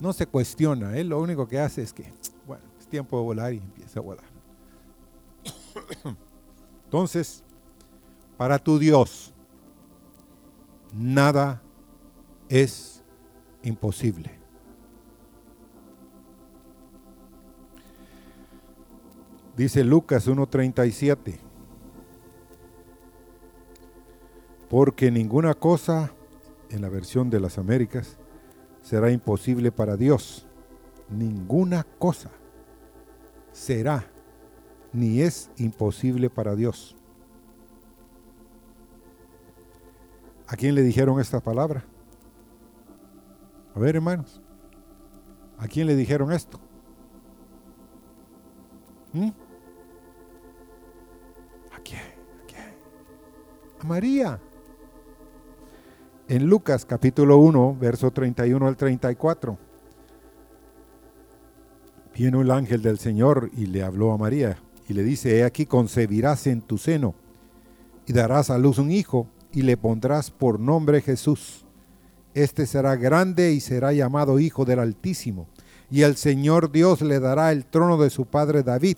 no 0.00 0.12
se 0.12 0.26
cuestiona. 0.26 0.96
Él 0.96 1.08
lo 1.08 1.20
único 1.20 1.48
que 1.48 1.60
hace 1.60 1.82
es 1.82 1.92
que, 1.92 2.12
bueno, 2.46 2.64
es 2.78 2.86
tiempo 2.88 3.18
de 3.18 3.24
volar 3.24 3.54
y 3.54 3.58
empieza 3.58 4.00
a 4.00 4.02
volar. 4.02 4.26
Entonces, 6.84 7.42
para 8.36 8.58
tu 8.58 8.78
Dios, 8.78 9.32
nada 10.92 11.62
es 12.48 13.02
imposible. 13.62 14.41
Dice 19.56 19.84
Lucas 19.84 20.28
1.37, 20.28 21.38
porque 24.70 25.10
ninguna 25.10 25.52
cosa, 25.52 26.12
en 26.70 26.80
la 26.80 26.88
versión 26.88 27.28
de 27.28 27.40
las 27.40 27.58
Américas, 27.58 28.16
será 28.80 29.10
imposible 29.10 29.70
para 29.70 29.96
Dios. 29.96 30.46
Ninguna 31.10 31.84
cosa 31.98 32.30
será 33.52 34.06
ni 34.92 35.20
es 35.20 35.50
imposible 35.58 36.30
para 36.30 36.54
Dios. 36.54 36.96
¿A 40.46 40.56
quién 40.56 40.74
le 40.74 40.82
dijeron 40.82 41.20
esta 41.20 41.40
palabra? 41.40 41.84
A 43.74 43.78
ver, 43.78 43.96
hermanos, 43.96 44.40
¿a 45.58 45.66
quién 45.66 45.86
le 45.86 45.96
dijeron 45.96 46.32
esto? 46.32 46.60
¿A 49.14 49.14
quién? 51.84 52.00
¿A 52.00 52.46
quién? 52.46 52.74
A 53.80 53.84
María. 53.84 54.40
En 56.28 56.46
Lucas 56.46 56.86
capítulo 56.86 57.36
1, 57.36 57.76
verso 57.78 58.10
31 58.10 58.66
al 58.66 58.76
34. 58.76 59.58
Viene 62.14 62.40
el 62.40 62.50
ángel 62.50 62.80
del 62.80 62.98
Señor 62.98 63.50
y 63.54 63.66
le 63.66 63.82
habló 63.82 64.12
a 64.12 64.18
María 64.18 64.56
y 64.88 64.94
le 64.94 65.02
dice, 65.02 65.38
he 65.38 65.44
aquí 65.44 65.66
concebirás 65.66 66.46
en 66.46 66.62
tu 66.62 66.78
seno 66.78 67.14
y 68.06 68.14
darás 68.14 68.48
a 68.48 68.56
luz 68.56 68.78
un 68.78 68.90
hijo 68.90 69.28
y 69.52 69.60
le 69.62 69.76
pondrás 69.76 70.30
por 70.30 70.58
nombre 70.58 71.02
Jesús. 71.02 71.66
Este 72.32 72.66
será 72.66 72.96
grande 72.96 73.52
y 73.52 73.60
será 73.60 73.92
llamado 73.92 74.38
Hijo 74.38 74.64
del 74.64 74.78
Altísimo. 74.78 75.48
Y 75.90 76.02
el 76.02 76.16
Señor 76.16 76.72
Dios 76.72 77.02
le 77.02 77.20
dará 77.20 77.52
el 77.52 77.66
trono 77.66 77.98
de 77.98 78.08
su 78.08 78.24
padre 78.24 78.62
David 78.62 78.96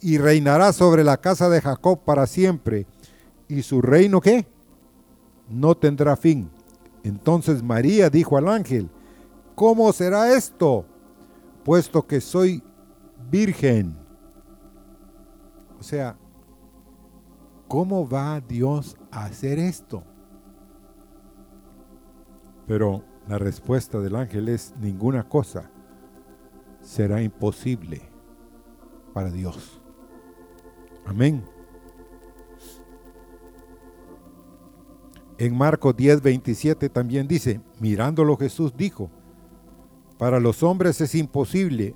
y 0.00 0.18
reinará 0.18 0.72
sobre 0.72 1.04
la 1.04 1.16
casa 1.16 1.48
de 1.48 1.60
Jacob 1.60 2.00
para 2.04 2.26
siempre. 2.26 2.86
¿Y 3.48 3.62
su 3.62 3.82
reino 3.82 4.20
qué? 4.20 4.46
No 5.48 5.76
tendrá 5.76 6.16
fin. 6.16 6.50
Entonces 7.02 7.62
María 7.62 8.10
dijo 8.10 8.36
al 8.36 8.48
ángel, 8.48 8.88
¿cómo 9.54 9.92
será 9.92 10.34
esto? 10.34 10.84
Puesto 11.64 12.06
que 12.06 12.20
soy 12.20 12.62
virgen. 13.30 13.96
O 15.78 15.82
sea, 15.82 16.16
¿cómo 17.68 18.08
va 18.08 18.40
Dios 18.40 18.96
a 19.10 19.24
hacer 19.24 19.58
esto? 19.58 20.02
Pero 22.66 23.02
la 23.28 23.38
respuesta 23.38 23.98
del 23.98 24.16
ángel 24.16 24.48
es 24.48 24.74
ninguna 24.80 25.28
cosa 25.28 25.70
será 26.82 27.22
imposible 27.22 28.02
para 29.12 29.30
Dios. 29.30 29.79
Amén. 31.04 31.44
En 35.38 35.56
Marcos 35.56 35.96
10, 35.96 36.22
27 36.22 36.88
también 36.88 37.26
dice, 37.26 37.60
mirándolo 37.78 38.36
Jesús 38.36 38.72
dijo, 38.76 39.10
para 40.18 40.38
los 40.38 40.62
hombres 40.62 41.00
es 41.00 41.14
imposible, 41.14 41.94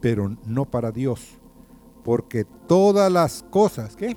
pero 0.00 0.36
no 0.46 0.64
para 0.64 0.92
Dios 0.92 1.40
porque 2.04 2.44
todas 2.44 3.10
las 3.10 3.42
cosas, 3.50 3.96
¿qué? 3.96 4.16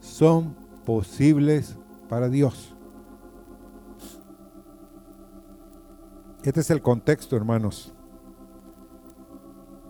Son 0.00 0.54
posibles 0.86 1.76
para 2.08 2.28
Dios. 2.28 2.74
Este 6.44 6.60
es 6.60 6.70
el 6.70 6.80
contexto, 6.80 7.36
hermanos, 7.36 7.93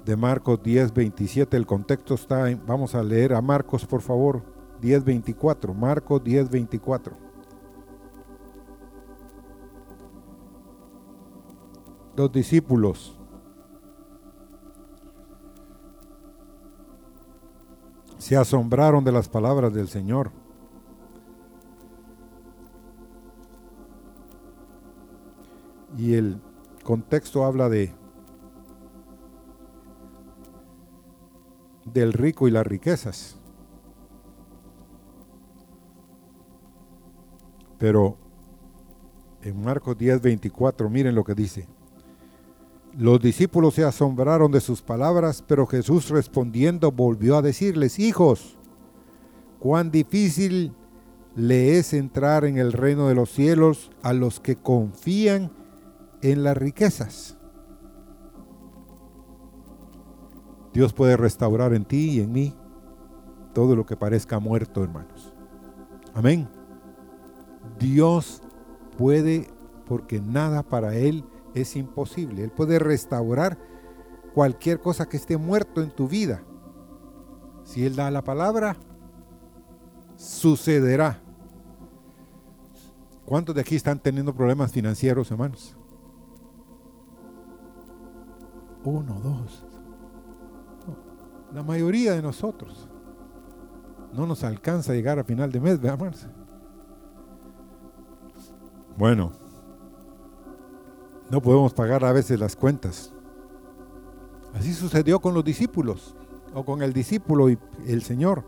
de 0.04 0.16
Marcos 0.16 0.62
10, 0.62 0.92
27. 0.92 1.56
El 1.56 1.66
contexto 1.66 2.14
está 2.14 2.50
en, 2.50 2.64
vamos 2.66 2.94
a 2.94 3.02
leer 3.02 3.34
a 3.34 3.40
Marcos, 3.40 3.86
por 3.86 4.02
favor, 4.02 4.42
10, 4.80 5.04
24. 5.04 5.72
Marcos 5.74 6.22
10, 6.22 6.50
24. 6.50 7.16
Los 12.16 12.30
discípulos 12.30 13.18
se 18.18 18.36
asombraron 18.36 19.04
de 19.04 19.12
las 19.12 19.28
palabras 19.28 19.72
del 19.72 19.88
Señor. 19.88 20.30
Y 25.96 26.14
el 26.14 26.40
contexto 26.82 27.44
habla 27.44 27.68
de 27.68 27.94
del 31.94 32.12
rico 32.12 32.48
y 32.48 32.50
las 32.50 32.66
riquezas. 32.66 33.37
Pero 37.78 38.18
en 39.42 39.62
Marcos 39.62 39.96
10, 39.96 40.20
24, 40.20 40.90
miren 40.90 41.14
lo 41.14 41.24
que 41.24 41.35
dice. 41.35 41.68
Los 42.96 43.20
discípulos 43.20 43.74
se 43.74 43.85
asombraron 43.85 44.50
de 44.52 44.61
sus 44.61 44.83
palabras, 44.83 45.44
pero 45.46 45.66
Jesús 45.66 46.11
respondiendo 46.11 46.92
volvió 46.92 47.37
a 47.37 47.42
decirles, 47.42 47.98
hijos, 47.98 48.57
cuán 49.59 49.90
difícil 49.90 50.72
le 51.35 51.78
es 51.78 51.92
entrar 51.92 52.44
en 52.44 52.59
el 52.59 52.72
reino 52.72 53.09
de 53.09 53.14
los 53.14 53.30
cielos 53.30 53.90
a 54.02 54.12
los 54.12 54.40
que 54.40 54.57
confían 54.57 55.50
en 56.22 56.44
las 56.44 56.57
riquezas. 56.57 57.37
Dios 60.74 60.92
puede 60.92 61.16
restaurar 61.16 61.72
en 61.72 61.84
ti 61.84 62.10
y 62.10 62.20
en 62.20 62.32
mí 62.32 62.54
todo 63.54 63.76
lo 63.76 63.87
que 63.87 63.96
parezca 63.96 64.40
muerto, 64.40 64.82
hermanos. 64.82 65.32
Amén. 66.12 66.48
Dios 67.78 68.42
puede, 68.98 69.48
porque 69.87 70.20
nada 70.20 70.64
para 70.64 70.96
Él 70.96 71.24
es 71.54 71.76
imposible. 71.76 72.42
Él 72.42 72.50
puede 72.50 72.80
restaurar 72.80 73.56
cualquier 74.34 74.80
cosa 74.80 75.08
que 75.08 75.16
esté 75.16 75.37
muerto 75.37 75.80
en 75.80 75.92
tu 75.92 76.08
vida. 76.08 76.42
Si 77.62 77.87
Él 77.87 77.94
da 77.94 78.10
la 78.10 78.24
palabra, 78.24 78.76
sucederá. 80.16 81.20
¿Cuántos 83.24 83.54
de 83.54 83.60
aquí 83.60 83.76
están 83.76 84.00
teniendo 84.00 84.34
problemas 84.34 84.72
financieros, 84.72 85.30
hermanos? 85.30 85.76
Uno, 88.84 89.20
dos. 89.20 89.63
La 91.54 91.62
mayoría 91.62 92.14
de 92.14 92.20
nosotros 92.20 92.88
no 94.12 94.26
nos 94.26 94.42
alcanza 94.42 94.90
a 94.90 94.96
llegar 94.96 95.20
a 95.20 95.24
final 95.24 95.52
de 95.52 95.60
mes, 95.60 95.78
hermanos. 95.84 96.26
Bueno, 98.98 99.30
no 101.30 101.40
podemos 101.40 101.72
pagar 101.72 102.04
a 102.04 102.12
veces 102.12 102.40
las 102.40 102.56
cuentas. 102.56 103.12
Así 104.52 104.72
sucedió 104.72 105.20
con 105.20 105.32
los 105.32 105.44
discípulos, 105.44 106.16
o 106.54 106.64
con 106.64 106.82
el 106.82 106.92
discípulo 106.92 107.48
y 107.48 107.58
el 107.86 108.02
Señor. 108.02 108.44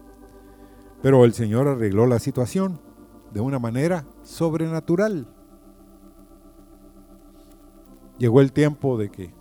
Pero 1.01 1.25
el 1.25 1.33
Señor 1.33 1.69
arregló 1.69 2.07
la 2.07 2.19
situación 2.19 2.81
de 3.33 3.41
una 3.41 3.61
manera 3.61 4.05
sobrenatural. 4.23 5.29
Llegó 8.19 8.41
el 8.41 8.53
tiempo 8.53 8.99
de 8.99 9.11
que 9.11 9.33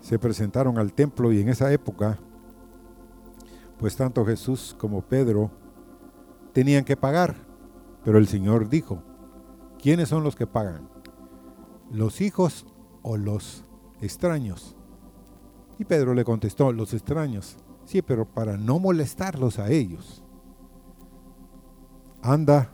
se 0.00 0.18
presentaron 0.18 0.78
al 0.78 0.94
templo 0.94 1.32
y 1.32 1.40
en 1.40 1.50
esa 1.50 1.70
época, 1.70 2.18
pues 3.82 3.96
tanto 3.96 4.24
Jesús 4.24 4.76
como 4.78 5.02
Pedro 5.02 5.50
tenían 6.52 6.84
que 6.84 6.96
pagar. 6.96 7.34
Pero 8.04 8.18
el 8.18 8.28
Señor 8.28 8.68
dijo, 8.68 9.02
¿quiénes 9.82 10.08
son 10.08 10.22
los 10.22 10.36
que 10.36 10.46
pagan? 10.46 10.88
¿Los 11.90 12.20
hijos 12.20 12.64
o 13.02 13.16
los 13.16 13.64
extraños? 14.00 14.76
Y 15.80 15.84
Pedro 15.84 16.14
le 16.14 16.24
contestó, 16.24 16.72
los 16.72 16.94
extraños. 16.94 17.56
Sí, 17.84 18.02
pero 18.02 18.24
para 18.24 18.56
no 18.56 18.78
molestarlos 18.78 19.58
a 19.58 19.68
ellos. 19.68 20.22
Anda 22.22 22.70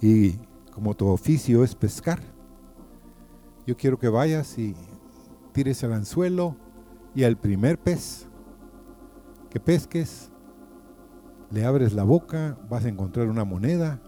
y 0.00 0.38
como 0.72 0.94
tu 0.94 1.06
oficio 1.08 1.64
es 1.64 1.74
pescar, 1.74 2.22
yo 3.66 3.76
quiero 3.76 3.98
que 3.98 4.08
vayas 4.08 4.56
y 4.56 4.74
tires 5.52 5.82
el 5.82 5.92
anzuelo 5.92 6.56
y 7.14 7.24
al 7.24 7.36
primer 7.36 7.78
pez 7.78 8.28
que 9.50 9.60
pesques, 9.60 10.30
le 11.50 11.66
abres 11.66 11.92
la 11.92 12.04
boca, 12.04 12.56
vas 12.70 12.86
a 12.86 12.88
encontrar 12.88 13.28
una 13.28 13.44
moneda, 13.44 14.00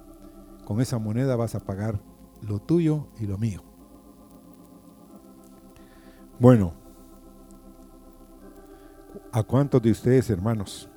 con 0.65 0.81
esa 0.81 0.99
moneda 0.99 1.37
vas 1.37 1.55
a 1.55 1.61
pagar 1.61 2.01
lo 2.41 2.59
tuyo 2.59 3.09
y 3.21 3.27
lo 3.27 3.37
mío. 3.37 3.63
Bueno, 6.39 6.73
¿a 9.31 9.43
cuántos 9.43 9.83
de 9.83 9.91
ustedes, 9.91 10.31
hermanos, 10.31 10.89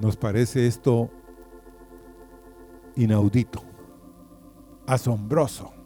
nos 0.00 0.16
parece 0.16 0.66
esto 0.66 1.10
inaudito, 2.96 3.62
asombroso? 4.86 5.81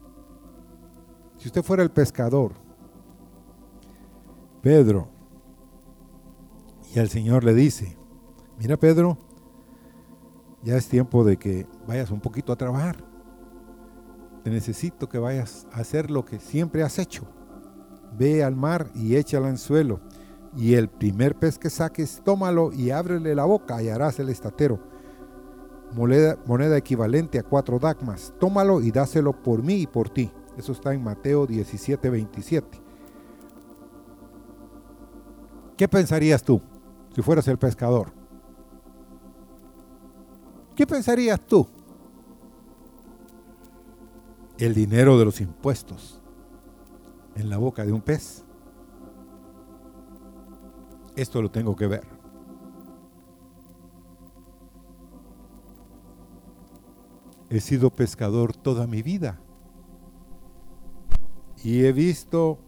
Si 1.47 1.49
usted 1.49 1.63
fuera 1.63 1.85
el 1.85 1.93
pescador, 1.93 2.55
Pedro, 4.63 5.07
y 6.93 6.99
el 6.99 7.09
Señor 7.09 7.45
le 7.45 7.55
dice, 7.55 7.97
mira 8.59 8.77
Pedro, 8.77 9.17
ya 10.65 10.77
es 10.77 10.89
tiempo 10.89 11.23
de 11.23 11.37
que 11.37 11.65
vayas 11.87 12.11
un 12.11 12.19
poquito 12.19 12.53
a 12.53 12.57
trabajar. 12.57 12.97
Te 14.43 14.51
necesito 14.51 15.09
que 15.09 15.21
vayas 15.21 15.69
a 15.71 15.83
hacer 15.83 16.11
lo 16.11 16.25
que 16.25 16.41
siempre 16.41 16.83
has 16.83 16.99
hecho. 16.99 17.23
Ve 18.19 18.43
al 18.43 18.57
mar 18.57 18.91
y 18.97 19.15
echa 19.15 19.39
el 19.39 19.45
anzuelo. 19.45 20.01
Y 20.57 20.75
el 20.75 20.89
primer 20.89 21.37
pez 21.37 21.61
que 21.61 21.71
saques, 21.71 22.23
tómalo 22.25 22.73
y 22.73 22.91
ábrele 22.91 23.37
la 23.37 23.45
boca 23.45 23.81
y 23.81 23.89
harás 23.89 24.19
el 24.19 24.31
estatero. 24.31 24.81
Moneda, 25.95 26.39
moneda 26.45 26.77
equivalente 26.77 27.39
a 27.39 27.45
cuatro 27.45 27.79
dacmas. 27.79 28.35
Tómalo 28.41 28.81
y 28.81 28.91
dáselo 28.91 29.45
por 29.45 29.63
mí 29.63 29.83
y 29.83 29.87
por 29.87 30.09
ti. 30.09 30.33
Eso 30.57 30.73
está 30.73 30.95
en 30.95 31.03
Mateo 31.03 31.47
17, 31.47 32.09
27. 32.09 32.81
¿Qué 35.77 35.87
pensarías 35.87 36.43
tú 36.43 36.63
si 37.15 37.21
fueras 37.21 37.47
el 37.49 37.59
pescador? 37.59 38.13
¿Qué 40.75 40.87
pensarías 40.87 41.41
tú? 41.41 41.67
El 44.57 44.75
dinero 44.75 45.19
de 45.19 45.27
los 45.27 45.41
impuestos 45.43 46.23
en 47.35 47.51
la 47.51 47.59
boca 47.59 47.85
de 47.85 47.93
un 47.93 48.01
pez. 48.01 48.43
Esto 51.15 51.43
lo 51.43 51.51
tengo 51.51 51.77
que 51.77 51.87
ver. 51.87 52.07
He 57.51 57.61
sido 57.61 57.91
pescador 57.91 58.57
toda 58.57 58.87
mi 58.87 59.03
vida 59.03 59.39
y 61.67 61.85
he 61.85 61.91
visto 61.93 62.61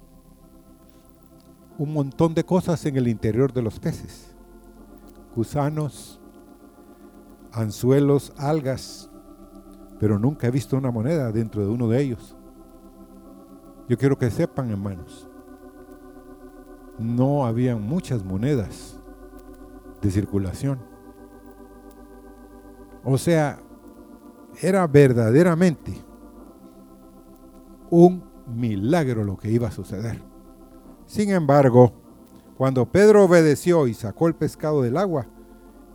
un 1.78 1.92
montón 1.92 2.34
de 2.34 2.42
cosas 2.42 2.84
en 2.84 2.96
el 2.96 3.06
interior 3.06 3.52
de 3.52 3.62
los 3.62 3.78
peces. 3.78 4.34
Gusanos, 5.37 6.20
anzuelos, 7.52 8.32
algas, 8.37 9.08
pero 10.00 10.18
nunca 10.18 10.48
he 10.48 10.50
visto 10.50 10.76
una 10.76 10.90
moneda 10.90 11.30
dentro 11.30 11.62
de 11.62 11.68
uno 11.68 11.88
de 11.88 12.02
ellos. 12.02 12.34
Yo 13.88 13.96
quiero 13.96 14.18
que 14.18 14.32
sepan, 14.32 14.68
hermanos, 14.68 15.28
no 16.98 17.46
habían 17.46 17.80
muchas 17.80 18.24
monedas 18.24 18.98
de 20.02 20.11
circulación. 20.11 20.80
O 23.04 23.16
sea, 23.16 23.61
era 24.61 24.84
verdaderamente 24.88 25.96
un 27.90 28.27
milagro 28.48 29.24
lo 29.24 29.37
que 29.37 29.50
iba 29.50 29.68
a 29.68 29.72
suceder. 29.72 30.22
Sin 31.06 31.30
embargo, 31.30 31.92
cuando 32.56 32.87
Pedro 32.87 33.24
obedeció 33.24 33.87
y 33.87 33.94
sacó 33.94 34.28
el 34.28 34.34
pescado 34.34 34.82
del 34.82 34.96
agua 34.96 35.26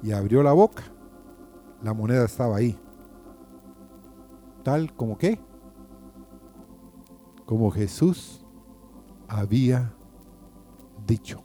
y 0.01 0.11
abrió 0.11 0.41
la 0.43 0.53
boca, 0.53 0.83
la 1.81 1.93
moneda 1.93 2.25
estaba 2.25 2.57
ahí. 2.57 2.79
Tal 4.63 4.93
como 4.93 5.17
que, 5.17 5.39
como 7.45 7.69
Jesús 7.69 8.45
había 9.27 9.93
dicho. 11.05 11.43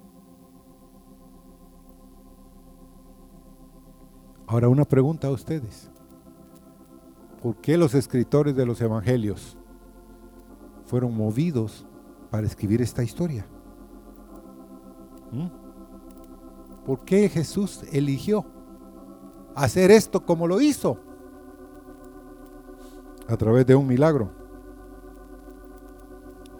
Ahora 4.46 4.68
una 4.68 4.84
pregunta 4.84 5.28
a 5.28 5.30
ustedes. 5.30 5.90
¿Por 7.42 7.56
qué 7.56 7.76
los 7.76 7.94
escritores 7.94 8.56
de 8.56 8.64
los 8.64 8.80
evangelios 8.80 9.57
fueron 10.88 11.14
movidos 11.14 11.86
para 12.30 12.46
escribir 12.46 12.82
esta 12.82 13.04
historia? 13.04 13.46
¿Mm? 15.30 15.46
¿Por 16.84 17.04
qué 17.04 17.28
Jesús 17.28 17.84
eligió 17.92 18.46
hacer 19.54 19.90
esto 19.90 20.24
como 20.24 20.46
lo 20.46 20.60
hizo? 20.60 20.98
A 23.28 23.36
través 23.36 23.66
de 23.66 23.74
un 23.74 23.86
milagro. 23.86 24.30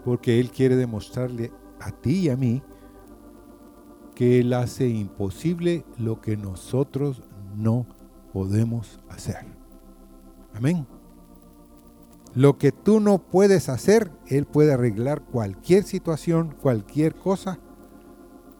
Porque 0.05 0.39
Él 0.39 0.51
quiere 0.51 0.75
demostrarle 0.75 1.51
a 1.79 1.91
ti 1.91 2.19
y 2.19 2.29
a 2.29 2.37
mí 2.37 2.61
que 4.13 4.39
Él 4.39 4.53
hace 4.53 4.87
imposible 4.87 5.83
lo 5.97 6.21
que 6.21 6.37
nosotros 6.37 7.23
no 7.57 7.87
podemos 8.31 8.99
hacer. 9.09 9.45
Amén. 10.53 10.98
Lo 12.39 12.57
que 12.57 12.71
tú 12.71 13.01
no 13.01 13.17
puedes 13.17 13.67
hacer, 13.67 14.13
Él 14.27 14.45
puede 14.45 14.71
arreglar 14.71 15.23
cualquier 15.23 15.83
situación, 15.83 16.55
cualquier 16.61 17.13
cosa, 17.13 17.59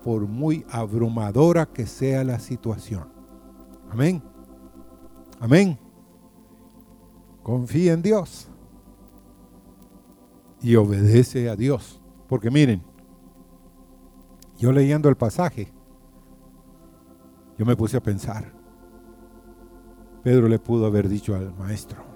por 0.04 0.28
muy 0.28 0.66
abrumadora 0.70 1.66
que 1.66 1.86
sea 1.86 2.26
la 2.26 2.40
situación. 2.40 3.08
Amén. 3.90 4.22
Amén. 5.40 5.80
Confía 7.42 7.94
en 7.94 8.02
Dios 8.02 8.50
y 10.62 10.76
obedece 10.76 11.50
a 11.50 11.56
Dios. 11.56 12.02
Porque 12.28 12.52
miren, 12.52 12.84
yo 14.58 14.74
leyendo 14.74 15.08
el 15.08 15.16
pasaje, 15.16 15.72
yo 17.58 17.66
me 17.66 17.78
puse 17.78 17.96
a 17.96 18.04
pensar. 18.04 18.52
Pedro 20.22 20.50
le 20.50 20.60
pudo 20.60 20.86
haber 20.86 21.08
dicho 21.08 21.34
al 21.34 21.56
maestro, 21.56 22.09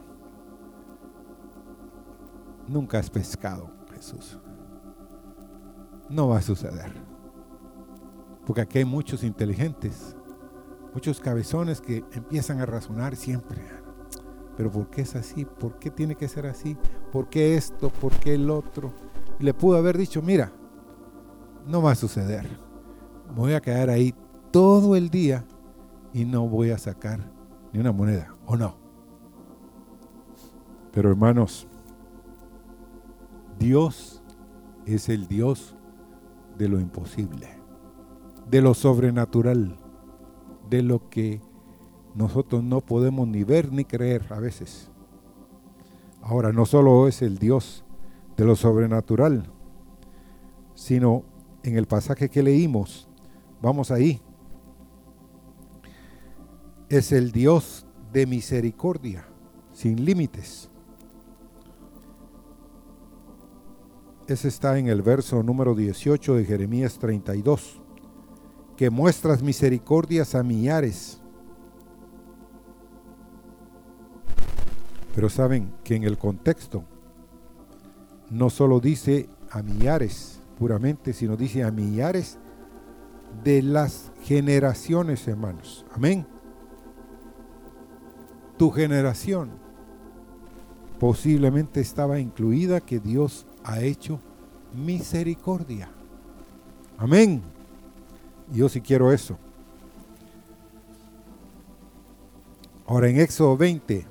nunca 2.67 2.99
has 2.99 3.09
pescado, 3.09 3.69
Jesús. 3.93 4.39
No 6.09 6.29
va 6.29 6.37
a 6.37 6.41
suceder. 6.41 6.91
Porque 8.45 8.61
aquí 8.61 8.79
hay 8.79 8.85
muchos 8.85 9.23
inteligentes, 9.23 10.15
muchos 10.93 11.19
cabezones 11.19 11.79
que 11.79 12.03
empiezan 12.11 12.59
a 12.59 12.65
razonar 12.65 13.15
siempre. 13.15 13.61
Pero 14.57 14.71
¿por 14.71 14.89
qué 14.89 15.01
es 15.01 15.15
así? 15.15 15.45
¿Por 15.45 15.79
qué 15.79 15.89
tiene 15.89 16.15
que 16.15 16.27
ser 16.27 16.45
así? 16.45 16.77
¿Por 17.11 17.29
qué 17.29 17.55
esto? 17.55 17.89
¿Por 17.89 18.11
qué 18.13 18.35
el 18.35 18.49
otro? 18.49 18.93
Y 19.39 19.43
le 19.43 19.53
pudo 19.53 19.77
haber 19.77 19.97
dicho, 19.97 20.21
mira, 20.21 20.51
no 21.65 21.81
va 21.81 21.91
a 21.91 21.95
suceder. 21.95 22.47
Voy 23.35 23.53
a 23.53 23.61
quedar 23.61 23.89
ahí 23.89 24.13
todo 24.51 24.95
el 24.95 25.09
día 25.09 25.45
y 26.13 26.25
no 26.25 26.47
voy 26.47 26.69
a 26.69 26.77
sacar 26.77 27.19
ni 27.71 27.79
una 27.79 27.91
moneda, 27.91 28.35
¿o 28.45 28.55
no? 28.55 28.77
Pero 30.91 31.09
hermanos, 31.09 31.67
Dios 33.59 34.23
es 34.85 35.09
el 35.09 35.27
Dios 35.27 35.75
de 36.57 36.67
lo 36.67 36.79
imposible, 36.79 37.49
de 38.49 38.61
lo 38.61 38.73
sobrenatural, 38.73 39.77
de 40.69 40.81
lo 40.83 41.09
que 41.09 41.41
nosotros 42.15 42.63
no 42.63 42.81
podemos 42.81 43.27
ni 43.27 43.43
ver 43.43 43.71
ni 43.71 43.85
creer 43.85 44.25
a 44.31 44.39
veces. 44.39 44.91
Ahora, 46.21 46.51
no 46.51 46.65
solo 46.65 47.07
es 47.07 47.21
el 47.21 47.37
Dios 47.37 47.83
de 48.37 48.45
lo 48.45 48.55
sobrenatural, 48.55 49.51
sino 50.75 51.23
en 51.63 51.77
el 51.77 51.87
pasaje 51.87 52.29
que 52.29 52.43
leímos, 52.43 53.07
vamos 53.61 53.91
ahí, 53.91 54.21
es 56.89 57.11
el 57.11 57.31
Dios 57.31 57.85
de 58.11 58.25
misericordia, 58.25 59.25
sin 59.71 60.05
límites. 60.05 60.69
Ese 64.27 64.47
está 64.47 64.77
en 64.77 64.87
el 64.87 65.01
verso 65.01 65.43
número 65.43 65.75
18 65.75 66.35
de 66.35 66.45
Jeremías 66.45 66.97
32, 66.99 67.81
que 68.77 68.89
muestras 68.89 69.43
misericordias 69.43 70.35
a 70.35 70.43
millares. 70.43 71.19
Pero 75.13 75.29
saben 75.29 75.73
que 75.83 75.95
en 75.95 76.03
el 76.03 76.17
contexto 76.17 76.83
no 78.29 78.49
solo 78.49 78.79
dice 78.79 79.29
a 79.51 79.61
millares 79.61 80.39
puramente, 80.57 81.13
sino 81.13 81.35
dice 81.35 81.63
a 81.63 81.71
millares 81.71 82.39
de 83.43 83.61
las 83.61 84.11
generaciones, 84.23 85.27
hermanos. 85.27 85.85
Amén. 85.93 86.25
Tu 88.57 88.71
generación 88.71 89.51
posiblemente 90.99 91.81
estaba 91.81 92.19
incluida 92.19 92.79
que 92.79 92.99
Dios 92.99 93.45
ha 93.63 93.81
hecho 93.81 94.19
misericordia. 94.73 95.89
Amén. 96.97 97.41
Yo 98.51 98.69
sí 98.69 98.81
quiero 98.81 99.11
eso. 99.11 99.37
Ahora 102.85 103.09
en 103.09 103.19
Éxodo 103.19 103.55
20, 103.57 104.05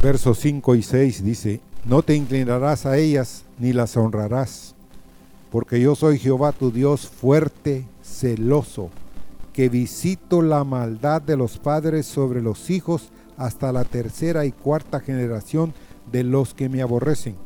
versos 0.00 0.38
5 0.38 0.74
y 0.76 0.82
6 0.82 1.24
dice, 1.24 1.60
no 1.84 2.02
te 2.02 2.14
inclinarás 2.14 2.86
a 2.86 2.96
ellas 2.96 3.44
ni 3.58 3.72
las 3.72 3.96
honrarás, 3.96 4.74
porque 5.50 5.80
yo 5.80 5.94
soy 5.94 6.18
Jehová 6.18 6.52
tu 6.52 6.70
Dios 6.70 7.06
fuerte, 7.08 7.84
celoso, 8.02 8.90
que 9.52 9.68
visito 9.68 10.42
la 10.42 10.64
maldad 10.64 11.22
de 11.22 11.36
los 11.36 11.58
padres 11.58 12.06
sobre 12.06 12.40
los 12.40 12.70
hijos 12.70 13.10
hasta 13.36 13.72
la 13.72 13.84
tercera 13.84 14.44
y 14.44 14.52
cuarta 14.52 15.00
generación 15.00 15.72
de 16.10 16.24
los 16.24 16.54
que 16.54 16.68
me 16.68 16.82
aborrecen. 16.82 17.36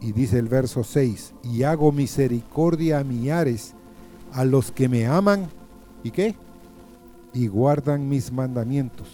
Y 0.00 0.12
dice 0.12 0.38
el 0.38 0.48
verso 0.48 0.84
6, 0.84 1.34
y 1.42 1.62
hago 1.62 1.92
misericordia 1.92 3.00
a 3.00 3.04
millares, 3.04 3.74
a 4.32 4.44
los 4.44 4.70
que 4.70 4.88
me 4.88 5.06
aman, 5.06 5.48
¿y 6.02 6.10
qué? 6.10 6.36
Y 7.32 7.48
guardan 7.48 8.08
mis 8.08 8.32
mandamientos. 8.32 9.08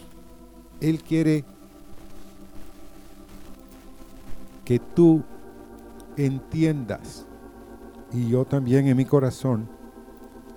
Él 0.80 1.02
quiere 1.02 1.44
que 4.64 4.78
tú 4.78 5.22
entiendas, 6.16 7.26
y 8.12 8.28
yo 8.28 8.44
también 8.44 8.87
en 8.87 8.96
mi 8.96 9.04
corazón, 9.04 9.68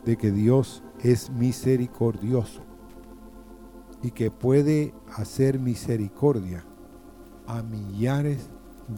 de 0.05 0.17
que 0.17 0.31
Dios 0.31 0.83
es 1.03 1.29
misericordioso 1.29 2.61
y 4.01 4.11
que 4.11 4.31
puede 4.31 4.93
hacer 5.15 5.59
misericordia 5.59 6.63
a 7.45 7.61
millares 7.61 8.49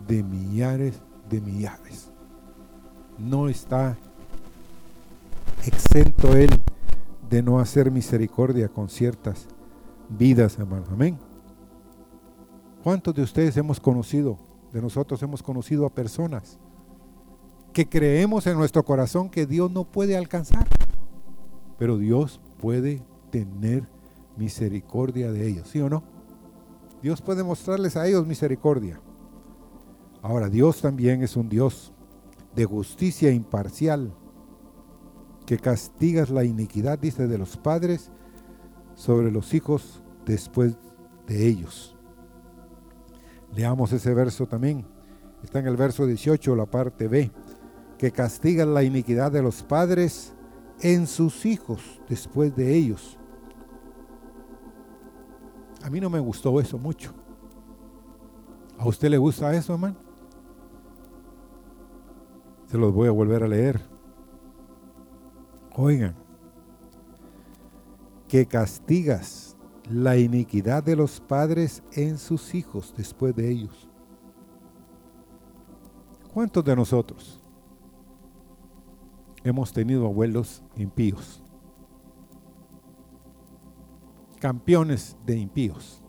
de 0.08 0.24
millares 0.24 1.02
de 1.30 1.42
millares. 1.42 2.12
No 3.18 3.50
está 3.50 3.98
exento 5.66 6.36
Él 6.36 6.50
de 7.30 7.44
no 7.44 7.60
hacer 7.60 7.92
misericordia 7.92 8.70
con 8.70 8.90
ciertas 8.90 9.48
vidas, 10.10 10.58
hermano. 10.58 10.86
Amén. 10.92 11.18
¿Cuántos 12.84 13.14
de 13.14 13.22
ustedes 13.22 13.56
hemos 13.58 13.80
conocido, 13.80 14.38
de 14.74 14.82
nosotros 14.82 15.22
hemos 15.22 15.44
conocido 15.44 15.86
a 15.86 15.90
personas 15.90 16.58
que 17.74 17.88
creemos 17.88 18.48
en 18.48 18.58
nuestro 18.58 18.84
corazón 18.84 19.30
que 19.30 19.46
Dios 19.46 19.70
no 19.70 19.84
puede 19.84 20.18
alcanzar? 20.18 20.68
Pero 21.80 21.98
Dios 21.98 22.40
puede 22.60 23.02
tener 23.32 23.88
misericordia 24.38 25.32
de 25.32 25.48
ellos, 25.48 25.70
¿sí 25.70 25.80
o 25.80 25.90
no? 25.90 26.04
Dios 27.02 27.22
puede 27.22 27.44
mostrarles 27.44 27.96
a 27.96 28.06
ellos 28.06 28.28
misericordia. 28.28 29.00
Ahora, 30.22 30.50
Dios 30.50 30.82
también 30.82 31.24
es 31.24 31.38
un 31.38 31.48
Dios 31.48 31.94
de 32.54 32.66
justicia 32.66 33.32
imparcial, 33.32 34.14
que 35.46 35.58
castigas 35.58 36.30
la 36.30 36.44
iniquidad, 36.44 37.00
dice, 37.00 37.28
de 37.28 37.38
los 37.38 37.58
padres 37.58 38.12
sobre 38.96 39.32
los 39.32 39.54
hijos 39.54 40.04
después 40.26 40.76
de 41.26 41.48
ellos. 41.48 41.96
Leamos 43.56 43.94
ese 43.94 44.14
verso 44.14 44.46
también. 44.46 44.86
Está 45.44 45.60
en 45.60 45.68
el 45.68 45.78
verso 45.78 46.06
18, 46.06 46.56
la 46.56 46.66
parte 46.66 47.08
B, 47.08 47.32
que 47.98 48.12
castigas 48.12 48.68
la 48.68 48.84
iniquidad 48.84 49.32
de 49.32 49.42
los 49.42 49.64
padres 49.64 50.34
en 50.82 51.08
sus 51.08 51.46
hijos 51.46 52.02
después 52.08 52.56
de 52.56 52.76
ellos. 52.76 53.18
A 55.84 55.90
mí 55.90 56.00
no 56.00 56.10
me 56.10 56.20
gustó 56.20 56.60
eso 56.60 56.78
mucho. 56.78 57.14
¿A 58.78 58.88
usted 58.88 59.10
le 59.10 59.18
gusta 59.18 59.54
eso, 59.54 59.74
hermano? 59.74 59.98
Se 62.68 62.78
los 62.78 62.94
voy 62.94 63.08
a 63.08 63.12
volver 63.12 63.44
a 63.44 63.48
leer. 63.48 63.82
Oigan, 65.76 66.16
que 68.28 68.46
castigas 68.46 69.58
la 69.90 70.18
iniquidad 70.18 70.84
de 70.84 70.96
los 70.96 71.20
padres 71.20 71.82
en 71.94 72.18
sus 72.18 72.54
hijos 72.54 72.94
después 72.96 73.36
de 73.36 73.50
ellos. 73.50 73.90
¿Cuántos 76.32 76.64
de 76.64 76.76
nosotros 76.76 77.39
hemos 79.44 79.74
tenido 79.74 80.06
abuelos 80.06 80.64
impíos? 80.76 81.44
Campeones 84.40 85.18
de 85.26 85.38
impíos 85.38 86.02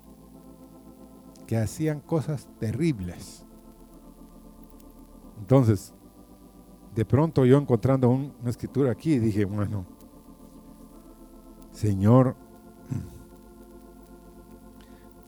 que 1.46 1.56
hacían 1.56 2.00
cosas 2.00 2.48
terribles. 2.60 3.44
Entonces, 5.40 5.92
de 6.94 7.04
pronto 7.04 7.44
yo 7.44 7.58
encontrando 7.58 8.08
una 8.08 8.50
escritura 8.50 8.92
aquí 8.92 9.18
dije, 9.18 9.44
bueno, 9.44 9.84
Señor, 11.72 12.36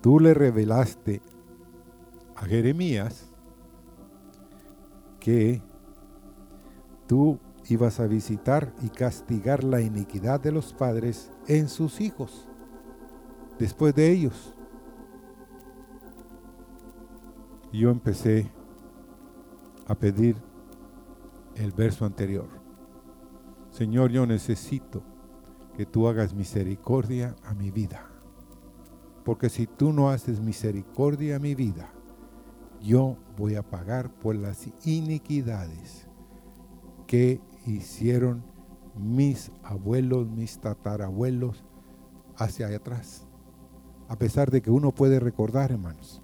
tú 0.00 0.20
le 0.20 0.34
revelaste 0.34 1.22
a 2.36 2.44
Jeremías 2.44 3.32
que 5.18 5.62
tú 7.06 7.38
ibas 7.72 8.00
a 8.00 8.06
visitar 8.06 8.72
y 8.82 8.88
castigar 8.88 9.64
la 9.64 9.80
iniquidad 9.80 10.40
de 10.40 10.52
los 10.52 10.72
padres 10.72 11.30
en 11.46 11.68
sus 11.68 12.00
hijos, 12.00 12.48
después 13.58 13.94
de 13.94 14.10
ellos. 14.10 14.54
yo 17.72 17.90
empecé 17.90 18.50
a 19.86 19.94
pedir 19.94 20.36
el 21.54 21.72
verso 21.72 22.04
anterior. 22.04 22.48
Señor, 23.70 24.10
yo 24.10 24.26
necesito 24.26 25.02
que 25.76 25.86
tú 25.86 26.06
hagas 26.06 26.34
misericordia 26.34 27.34
a 27.44 27.54
mi 27.54 27.70
vida. 27.70 28.08
Porque 29.24 29.48
si 29.48 29.66
tú 29.66 29.92
no 29.92 30.10
haces 30.10 30.40
misericordia 30.40 31.36
a 31.36 31.38
mi 31.38 31.54
vida, 31.54 31.90
yo 32.80 33.16
voy 33.36 33.54
a 33.54 33.62
pagar 33.62 34.12
por 34.12 34.34
las 34.34 34.68
iniquidades 34.84 36.08
que 37.06 37.40
hicieron 37.66 38.42
mis 38.94 39.52
abuelos, 39.62 40.28
mis 40.28 40.58
tatarabuelos 40.58 41.64
hacia 42.36 42.68
atrás. 42.68 43.26
A 44.08 44.16
pesar 44.16 44.50
de 44.50 44.60
que 44.60 44.70
uno 44.70 44.92
puede 44.92 45.20
recordar, 45.20 45.72
hermanos, 45.72 46.22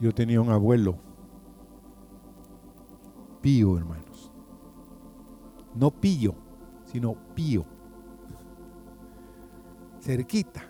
Yo 0.00 0.14
tenía 0.14 0.40
un 0.40 0.48
abuelo, 0.48 0.96
pío, 3.42 3.76
hermanos. 3.76 4.32
No 5.74 5.90
pillo, 5.90 6.34
sino 6.86 7.14
pío. 7.34 7.66
Cerquita. 10.00 10.62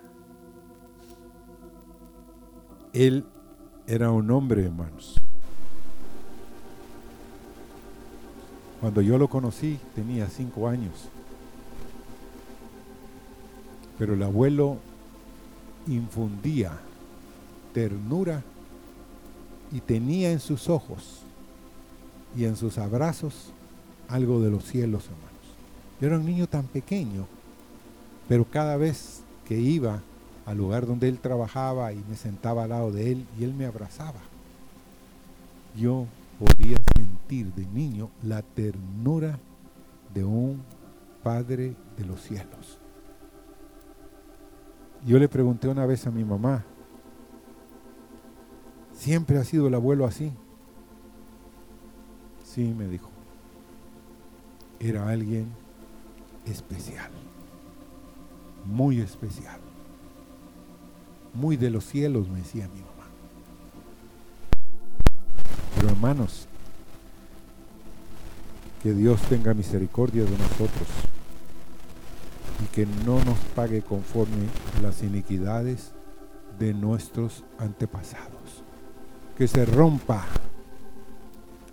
Él 2.91 3.25
era 3.87 4.11
un 4.11 4.29
hombre, 4.31 4.65
hermanos. 4.65 5.20
Cuando 8.81 9.01
yo 9.01 9.19
lo 9.19 9.27
conocí 9.27 9.79
tenía 9.93 10.27
cinco 10.27 10.67
años. 10.67 11.07
Pero 13.99 14.15
el 14.15 14.23
abuelo 14.23 14.77
infundía 15.87 16.79
ternura 17.73 18.41
y 19.71 19.79
tenía 19.81 20.31
en 20.31 20.39
sus 20.39 20.67
ojos 20.67 21.21
y 22.35 22.45
en 22.45 22.55
sus 22.55 22.79
abrazos 22.79 23.51
algo 24.07 24.41
de 24.41 24.49
los 24.49 24.65
cielos, 24.65 25.03
hermanos. 25.05 25.29
Yo 26.01 26.07
era 26.07 26.17
un 26.17 26.25
niño 26.25 26.47
tan 26.47 26.65
pequeño, 26.65 27.27
pero 28.27 28.45
cada 28.45 28.77
vez 28.77 29.21
que 29.47 29.59
iba 29.59 30.01
al 30.47 30.57
lugar 30.57 30.87
donde 30.87 31.07
él 31.07 31.19
trabajaba 31.19 31.93
y 31.93 32.03
me 32.09 32.15
sentaba 32.15 32.63
al 32.63 32.69
lado 32.69 32.91
de 32.91 33.11
él 33.11 33.27
y 33.39 33.43
él 33.43 33.53
me 33.53 33.67
abrazaba, 33.67 34.19
yo 35.77 36.07
podía 36.41 36.81
sentir 36.95 37.53
de 37.53 37.67
niño 37.67 38.09
la 38.23 38.41
ternura 38.41 39.39
de 40.11 40.23
un 40.23 40.63
Padre 41.21 41.75
de 41.95 42.03
los 42.03 42.19
cielos. 42.19 42.79
Yo 45.05 45.19
le 45.19 45.29
pregunté 45.29 45.67
una 45.67 45.85
vez 45.85 46.07
a 46.07 46.11
mi 46.11 46.25
mamá, 46.25 46.65
¿siempre 48.91 49.37
ha 49.37 49.43
sido 49.43 49.67
el 49.67 49.75
abuelo 49.75 50.05
así? 50.05 50.31
Sí, 52.43 52.73
me 52.75 52.87
dijo. 52.87 53.11
Era 54.79 55.07
alguien 55.09 55.45
especial, 56.45 57.11
muy 58.65 58.99
especial, 58.99 59.59
muy 61.35 61.55
de 61.55 61.69
los 61.69 61.85
cielos, 61.85 62.29
me 62.29 62.39
decía 62.39 62.67
mi 62.67 62.79
mamá. 62.79 62.90
Hermanos, 65.87 66.47
que 68.83 68.93
Dios 68.93 69.21
tenga 69.23 69.53
misericordia 69.53 70.23
de 70.23 70.31
nosotros 70.31 70.87
y 72.63 72.65
que 72.73 72.85
no 73.05 73.23
nos 73.23 73.37
pague 73.55 73.81
conforme 73.81 74.47
las 74.81 75.03
iniquidades 75.03 75.91
de 76.59 76.73
nuestros 76.73 77.43
antepasados. 77.57 78.63
Que 79.37 79.47
se 79.47 79.65
rompa 79.65 80.25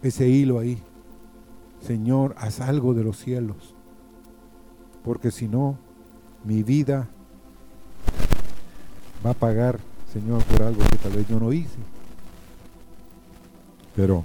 ese 0.02 0.28
hilo 0.28 0.58
ahí. 0.58 0.82
Señor, 1.86 2.34
haz 2.38 2.60
algo 2.60 2.94
de 2.94 3.04
los 3.04 3.18
cielos. 3.18 3.74
Porque 5.04 5.30
si 5.30 5.48
no, 5.48 5.78
mi 6.44 6.62
vida 6.62 7.08
va 9.24 9.30
a 9.30 9.34
pagar, 9.34 9.78
Señor, 10.12 10.42
por 10.44 10.62
algo 10.62 10.82
que 10.90 10.98
tal 10.98 11.12
vez 11.12 11.28
yo 11.28 11.38
no 11.38 11.52
hice. 11.52 11.78
Pero, 13.98 14.24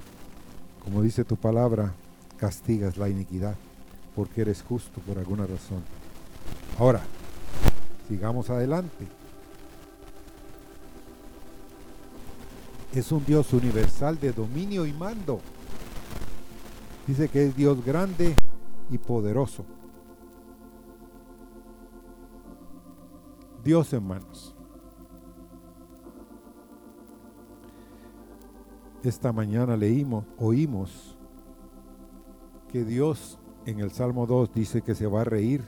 como 0.83 1.01
dice 1.01 1.23
tu 1.23 1.35
palabra, 1.35 1.95
castigas 2.37 2.95
la 2.95 3.09
iniquidad 3.09 3.55
porque 4.15 4.41
eres 4.41 4.61
justo 4.61 5.01
por 5.01 5.17
alguna 5.17 5.47
razón. 5.47 5.81
Ahora, 6.77 7.01
sigamos 8.07 8.51
adelante. 8.51 9.07
Es 12.93 13.11
un 13.11 13.25
Dios 13.25 13.51
universal 13.51 14.19
de 14.19 14.31
dominio 14.31 14.85
y 14.85 14.93
mando. 14.93 15.41
Dice 17.07 17.27
que 17.27 17.47
es 17.47 17.55
Dios 17.55 17.83
grande 17.83 18.35
y 18.91 18.99
poderoso. 18.99 19.65
Dios 23.63 23.91
hermanos. 23.91 24.53
Esta 29.03 29.33
mañana 29.33 29.75
leímos, 29.75 30.23
oímos 30.37 31.17
que 32.69 32.85
Dios 32.85 33.37
en 33.65 33.81
el 33.81 33.91
Salmo 33.91 34.25
2 34.25 34.53
dice 34.53 34.81
que 34.81 34.95
se 34.95 35.07
va 35.07 35.21
a 35.21 35.25
reír 35.25 35.61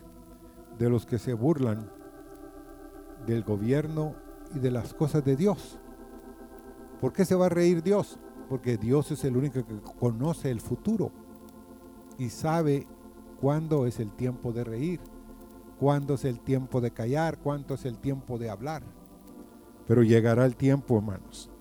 de 0.80 0.90
los 0.90 1.06
que 1.06 1.20
se 1.20 1.34
burlan 1.34 1.92
del 3.26 3.44
gobierno 3.44 4.16
y 4.56 4.60
de 4.60 4.72
las 4.72 4.94
cosas 4.94 5.26
de 5.26 5.36
Dios. 5.36 5.78
¿Por 7.02 7.12
qué 7.12 7.26
se 7.26 7.36
va 7.36 7.48
a 7.48 7.50
reír 7.50 7.84
Dios? 7.84 8.20
Porque 8.48 8.78
Dios 8.78 9.12
es 9.12 9.26
el 9.26 9.36
único 9.36 9.66
que 9.66 9.82
conoce 10.00 10.50
el 10.50 10.62
futuro 10.62 11.12
y 12.18 12.30
sabe 12.30 12.88
cuándo 13.42 13.86
es 13.86 14.00
el 14.00 14.14
tiempo 14.14 14.54
de 14.54 14.64
reír, 14.64 15.02
cuándo 15.78 16.14
es 16.14 16.24
el 16.24 16.40
tiempo 16.40 16.80
de 16.80 16.92
callar, 16.92 17.38
cuándo 17.40 17.74
es 17.74 17.84
el 17.84 17.98
tiempo 17.98 18.38
de 18.38 18.50
hablar. 18.50 18.84
Pero 19.88 20.04
llegará 20.04 20.46
el 20.46 20.56
tiempo, 20.56 20.96
hermanos, 20.96 21.52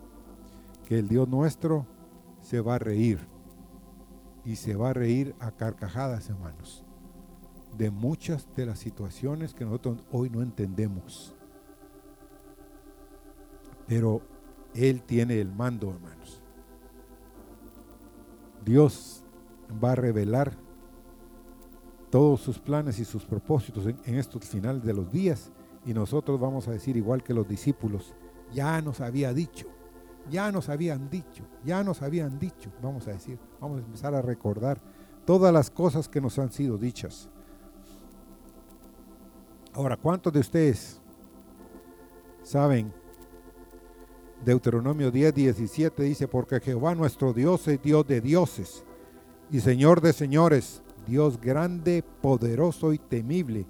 que 0.84 0.98
el 0.98 1.08
Dios 1.08 1.28
nuestro 1.28 1.86
se 2.40 2.60
va 2.60 2.76
a 2.76 2.78
reír 2.78 3.18
y 4.44 4.56
se 4.56 4.76
va 4.76 4.90
a 4.90 4.92
reír 4.92 5.34
a 5.40 5.50
carcajadas, 5.50 6.28
hermanos, 6.28 6.84
de 7.76 7.90
muchas 7.90 8.46
de 8.54 8.66
las 8.66 8.78
situaciones 8.78 9.54
que 9.54 9.64
nosotros 9.64 10.04
hoy 10.12 10.28
no 10.28 10.42
entendemos. 10.42 11.34
Pero 13.86 14.20
Él 14.74 15.02
tiene 15.02 15.40
el 15.40 15.52
mando, 15.52 15.90
hermanos. 15.90 16.42
Dios 18.64 19.24
va 19.82 19.92
a 19.92 19.96
revelar 19.96 20.52
todos 22.10 22.40
sus 22.40 22.58
planes 22.58 22.98
y 22.98 23.04
sus 23.04 23.24
propósitos 23.24 23.86
en, 23.86 23.98
en 24.04 24.16
estos 24.16 24.44
finales 24.44 24.84
de 24.84 24.94
los 24.94 25.10
días 25.10 25.50
y 25.84 25.92
nosotros 25.92 26.38
vamos 26.38 26.68
a 26.68 26.70
decir 26.70 26.96
igual 26.96 27.22
que 27.22 27.34
los 27.34 27.48
discípulos, 27.48 28.14
ya 28.52 28.80
nos 28.80 29.00
había 29.00 29.34
dicho 29.34 29.66
ya 30.30 30.50
nos 30.50 30.68
habían 30.68 31.10
dicho, 31.10 31.44
ya 31.64 31.82
nos 31.84 32.02
habían 32.02 32.38
dicho, 32.38 32.70
vamos 32.82 33.06
a 33.08 33.12
decir, 33.12 33.38
vamos 33.60 33.78
a 33.78 33.84
empezar 33.84 34.14
a 34.14 34.22
recordar 34.22 34.80
todas 35.24 35.52
las 35.52 35.70
cosas 35.70 36.08
que 36.08 36.20
nos 36.20 36.38
han 36.38 36.50
sido 36.50 36.78
dichas. 36.78 37.28
Ahora, 39.72 39.96
¿cuántos 39.96 40.32
de 40.32 40.40
ustedes 40.40 41.00
saben? 42.42 42.92
Deuteronomio 44.44 45.10
10, 45.10 45.34
17 45.34 46.02
dice, 46.02 46.28
porque 46.28 46.60
Jehová 46.60 46.94
nuestro 46.94 47.32
Dios 47.32 47.66
es 47.68 47.80
Dios 47.82 48.06
de 48.06 48.20
dioses 48.20 48.84
y 49.50 49.60
Señor 49.60 50.00
de 50.00 50.12
señores, 50.12 50.82
Dios 51.06 51.40
grande, 51.40 52.04
poderoso 52.20 52.92
y 52.92 52.98
temible, 52.98 53.66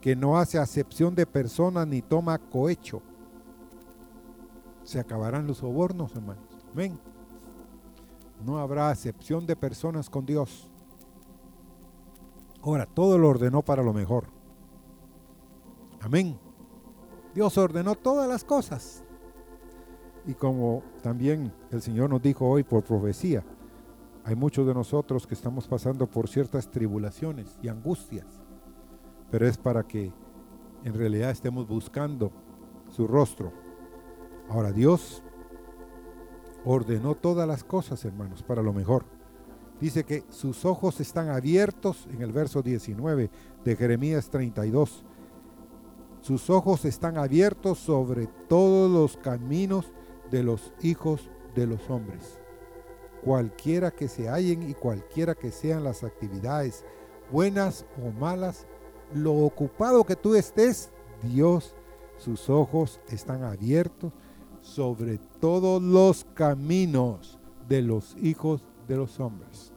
que 0.00 0.14
no 0.14 0.38
hace 0.38 0.58
acepción 0.58 1.14
de 1.14 1.26
personas 1.26 1.86
ni 1.86 2.02
toma 2.02 2.38
cohecho 2.38 3.02
se 4.88 4.98
acabarán 4.98 5.46
los 5.46 5.58
sobornos, 5.58 6.16
hermanos. 6.16 6.42
Amén. 6.72 6.98
No 8.42 8.56
habrá 8.56 8.88
acepción 8.88 9.44
de 9.44 9.54
personas 9.54 10.08
con 10.08 10.24
Dios. 10.24 10.70
Ahora, 12.62 12.86
todo 12.86 13.18
lo 13.18 13.28
ordenó 13.28 13.60
para 13.60 13.82
lo 13.82 13.92
mejor. 13.92 14.28
Amén. 16.00 16.38
Dios 17.34 17.58
ordenó 17.58 17.96
todas 17.96 18.26
las 18.26 18.44
cosas. 18.44 19.04
Y 20.24 20.32
como 20.32 20.82
también 21.02 21.52
el 21.70 21.82
Señor 21.82 22.08
nos 22.08 22.22
dijo 22.22 22.48
hoy 22.48 22.62
por 22.62 22.82
profecía, 22.82 23.44
hay 24.24 24.36
muchos 24.36 24.66
de 24.66 24.72
nosotros 24.72 25.26
que 25.26 25.34
estamos 25.34 25.68
pasando 25.68 26.06
por 26.06 26.30
ciertas 26.30 26.70
tribulaciones 26.70 27.58
y 27.60 27.68
angustias, 27.68 28.40
pero 29.30 29.46
es 29.46 29.58
para 29.58 29.82
que 29.82 30.10
en 30.82 30.94
realidad 30.94 31.28
estemos 31.28 31.68
buscando 31.68 32.32
su 32.88 33.06
rostro 33.06 33.67
Ahora 34.48 34.72
Dios 34.72 35.22
ordenó 36.64 37.14
todas 37.14 37.46
las 37.46 37.64
cosas, 37.64 38.04
hermanos, 38.04 38.42
para 38.42 38.62
lo 38.62 38.72
mejor. 38.72 39.04
Dice 39.80 40.04
que 40.04 40.24
sus 40.30 40.64
ojos 40.64 41.00
están 41.00 41.28
abiertos 41.28 42.08
en 42.10 42.22
el 42.22 42.32
verso 42.32 42.62
19 42.62 43.30
de 43.64 43.76
Jeremías 43.76 44.28
32. 44.30 45.04
Sus 46.20 46.50
ojos 46.50 46.84
están 46.84 47.16
abiertos 47.16 47.78
sobre 47.78 48.26
todos 48.48 48.90
los 48.90 49.16
caminos 49.18 49.92
de 50.30 50.42
los 50.42 50.72
hijos 50.82 51.30
de 51.54 51.66
los 51.66 51.88
hombres. 51.90 52.40
Cualquiera 53.22 53.90
que 53.90 54.08
se 54.08 54.28
hallen 54.28 54.68
y 54.68 54.74
cualquiera 54.74 55.34
que 55.34 55.50
sean 55.50 55.84
las 55.84 56.02
actividades, 56.02 56.84
buenas 57.30 57.84
o 58.02 58.10
malas, 58.10 58.66
lo 59.14 59.32
ocupado 59.34 60.04
que 60.04 60.16
tú 60.16 60.34
estés, 60.34 60.90
Dios, 61.22 61.74
sus 62.16 62.50
ojos 62.50 63.00
están 63.08 63.44
abiertos 63.44 64.12
sobre 64.68 65.18
todos 65.40 65.82
los 65.82 66.24
caminos 66.34 67.38
de 67.68 67.82
los 67.82 68.16
hijos 68.22 68.62
de 68.86 68.96
los 68.96 69.18
hombres. 69.18 69.72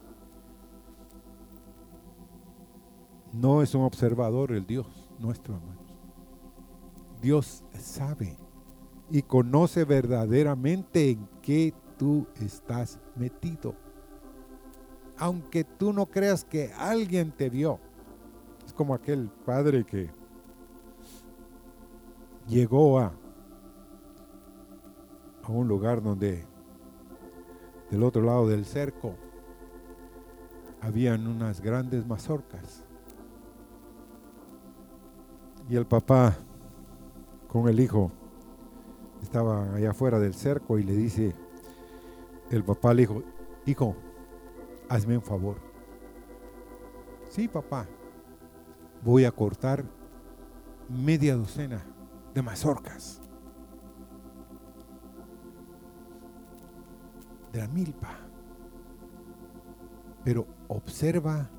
No 3.32 3.62
es 3.62 3.74
un 3.74 3.82
observador 3.82 4.52
el 4.52 4.66
Dios 4.66 4.86
nuestro, 5.18 5.54
hermanos. 5.56 5.82
Dios 7.22 7.64
sabe 7.78 8.36
y 9.10 9.22
conoce 9.22 9.84
verdaderamente 9.84 11.10
en 11.10 11.28
qué 11.40 11.72
tú 11.96 12.26
estás 12.40 13.00
metido. 13.16 13.74
Aunque 15.16 15.64
tú 15.64 15.92
no 15.92 16.06
creas 16.06 16.44
que 16.44 16.72
alguien 16.74 17.32
te 17.32 17.48
vio. 17.48 17.78
Es 18.66 18.72
como 18.72 18.94
aquel 18.94 19.30
padre 19.44 19.84
que 19.84 20.10
llegó 22.46 22.98
a 22.98 23.21
a 25.42 25.50
un 25.50 25.68
lugar 25.68 26.02
donde 26.02 26.44
del 27.90 28.02
otro 28.02 28.22
lado 28.22 28.48
del 28.48 28.64
cerco 28.64 29.14
habían 30.80 31.26
unas 31.26 31.60
grandes 31.60 32.06
mazorcas. 32.06 32.84
Y 35.68 35.76
el 35.76 35.86
papá 35.86 36.36
con 37.46 37.68
el 37.68 37.78
hijo 37.80 38.10
estaba 39.22 39.74
allá 39.74 39.90
afuera 39.90 40.18
del 40.18 40.34
cerco 40.34 40.78
y 40.78 40.82
le 40.82 40.96
dice, 40.96 41.34
el 42.50 42.64
papá 42.64 42.92
le 42.92 43.02
dijo, 43.02 43.22
hijo, 43.64 43.96
hazme 44.88 45.16
un 45.16 45.22
favor. 45.22 45.56
Sí, 47.30 47.48
papá, 47.48 47.86
voy 49.02 49.24
a 49.24 49.32
cortar 49.32 49.84
media 50.88 51.36
docena 51.36 51.82
de 52.34 52.42
mazorcas. 52.42 53.21
De 57.52 57.60
la 57.60 57.68
milpa. 57.68 58.18
Pero 60.24 60.46
observa 60.68 61.50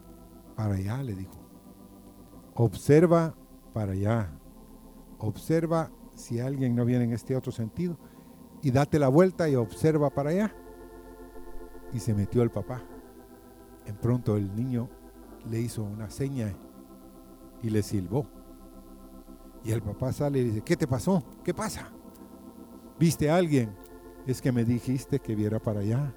para 0.56 0.76
allá, 0.76 1.04
le 1.04 1.16
dijo. 1.16 1.40
Observa 2.56 3.36
para 3.74 3.94
allá. 3.94 4.30
Observa 5.20 5.92
si 6.16 6.40
alguien 6.40 6.76
no 6.76 6.86
viene 6.86 7.06
en 7.06 7.14
este 7.14 7.36
otro 7.36 7.52
sentido, 7.52 7.98
y 8.62 8.72
date 8.72 9.00
la 9.00 9.10
vuelta 9.10 9.50
y 9.50 9.56
observa 9.56 10.10
para 10.10 10.30
allá. 10.30 10.56
Y 11.92 12.00
se 12.00 12.14
metió 12.14 12.44
el 12.44 12.50
papá. 12.50 12.82
En 13.86 13.96
pronto 13.98 14.38
el 14.38 14.56
niño 14.56 14.90
le 15.50 15.60
hizo 15.60 15.84
una 15.84 16.10
seña 16.10 16.56
y 17.62 17.70
le 17.70 17.84
silbó. 17.84 18.26
Y 19.64 19.72
el 19.72 19.82
papá 19.82 20.12
sale 20.14 20.40
y 20.40 20.44
dice, 20.46 20.62
¿qué 20.62 20.78
te 20.78 20.88
pasó? 20.88 21.24
¿Qué 21.44 21.54
pasa? 21.54 21.92
¿Viste 23.00 23.30
a 23.30 23.38
alguien? 23.38 23.76
Es 24.26 24.42
que 24.42 24.52
me 24.52 24.64
dijiste 24.64 25.20
que 25.20 25.36
viera 25.36 25.60
para 25.60 25.82
allá. 25.82 26.14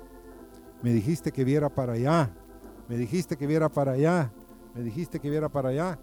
Me 0.83 0.93
dijiste 0.93 1.33
que 1.33 1.45
viera 1.45 1.69
para 1.69 1.95
allá. 1.95 2.31
Me 2.89 2.97
dijiste 2.97 3.37
que 3.37 3.47
viera 3.47 3.69
para 3.69 3.93
allá. 3.93 4.33
Me 4.75 4.83
dijiste 4.83 5.19
que 5.19 5.31
viera 5.31 5.49
para 5.49 5.71
allá. 5.71 5.99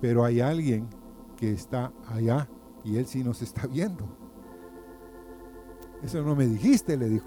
Pero 0.00 0.24
hay 0.24 0.40
alguien 0.40 0.88
que 1.36 1.52
está 1.52 1.92
allá 2.08 2.48
y 2.84 2.98
él 2.98 3.06
sí 3.06 3.24
nos 3.24 3.42
está 3.42 3.66
viendo. 3.66 4.06
Eso 6.02 6.22
no 6.22 6.36
me 6.36 6.46
dijiste, 6.46 6.96
le 6.96 7.08
dijo. 7.08 7.26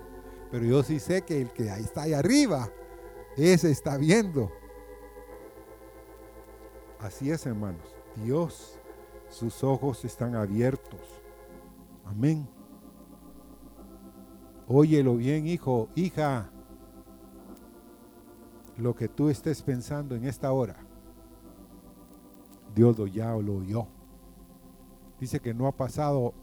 Pero 0.51 0.65
yo 0.65 0.83
sí 0.83 0.99
sé 0.99 1.23
que 1.23 1.41
el 1.41 1.51
que 1.51 1.69
ahí 1.69 1.83
está 1.83 2.03
ahí 2.03 2.13
arriba, 2.13 2.69
ese 3.35 3.71
está 3.71 3.97
viendo. 3.97 4.51
Así 6.99 7.31
es, 7.31 7.45
hermanos. 7.45 7.95
Dios, 8.23 8.79
sus 9.29 9.63
ojos 9.63 10.03
están 10.05 10.35
abiertos. 10.35 11.01
Amén. 12.05 12.47
Óyelo 14.71 15.15
bien, 15.15 15.47
hijo, 15.47 15.89
hija. 15.95 16.51
Lo 18.77 18.95
que 18.95 19.07
tú 19.07 19.29
estés 19.29 19.63
pensando 19.63 20.15
en 20.15 20.25
esta 20.25 20.51
hora, 20.51 20.77
Dios 22.75 22.95
lo 22.99 23.07
ya 23.07 23.35
lo 23.35 23.55
oyó. 23.55 23.87
Dice 25.19 25.39
que 25.39 25.55
no 25.55 25.65
ha 25.65 25.71
pasado 25.71 26.35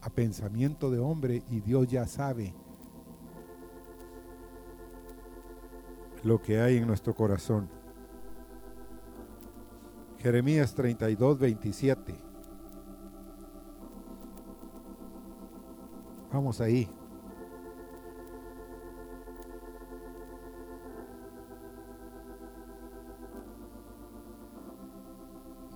a 0.00 0.08
pensamiento 0.08 0.90
de 0.90 0.98
hombre 0.98 1.42
y 1.50 1.60
Dios 1.60 1.86
ya 1.86 2.06
sabe 2.06 2.54
lo 6.22 6.40
que 6.40 6.62
hay 6.62 6.78
en 6.78 6.86
nuestro 6.86 7.14
corazón. 7.14 7.68
Jeremías 10.20 10.74
32, 10.74 11.38
27. 11.38 12.14
Vamos 16.32 16.62
ahí. 16.62 16.88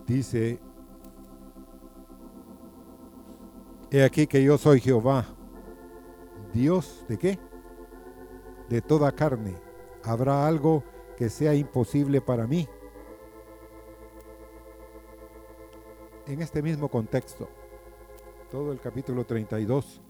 Dice, 0.08 0.58
he 3.92 4.02
aquí 4.02 4.26
que 4.26 4.42
yo 4.42 4.58
soy 4.58 4.80
Jehová, 4.80 5.24
Dios 6.52 7.04
de 7.08 7.18
qué? 7.18 7.38
De 8.68 8.82
toda 8.82 9.12
carne. 9.12 9.54
¿Habrá 10.02 10.48
algo 10.48 10.82
que 11.16 11.28
sea 11.28 11.54
imposible 11.54 12.20
para 12.20 12.48
mí? 12.48 12.66
en 16.28 16.42
este 16.42 16.62
mismo 16.62 16.88
contexto, 16.88 17.48
todo 18.50 18.70
el 18.70 18.80
capítulo 18.80 19.24
32 19.24 20.02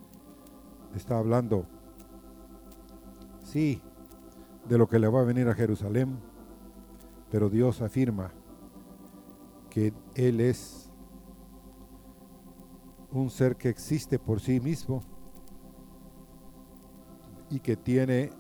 está 0.97 1.17
hablando, 1.17 1.65
sí, 3.45 3.81
de 4.69 4.79
lo 4.79 4.89
que 4.89 4.99
le 4.99 5.07
va 5.07 5.21
a 5.21 5.25
venir 5.25 5.49
a 5.49 5.55
Jerusalén, 5.55 6.19
pero 7.31 7.49
Dios 7.49 7.81
afirma 7.83 8.33
que 9.71 9.93
Él 10.15 10.41
es 10.41 10.91
un 13.13 13.31
ser 13.31 13.57
que 13.57 13.69
existe 13.69 14.19
por 14.19 14.41
sí 14.41 14.61
mismo 14.61 15.03
y 17.51 17.61
que 17.61 17.77
tiene 17.77 18.31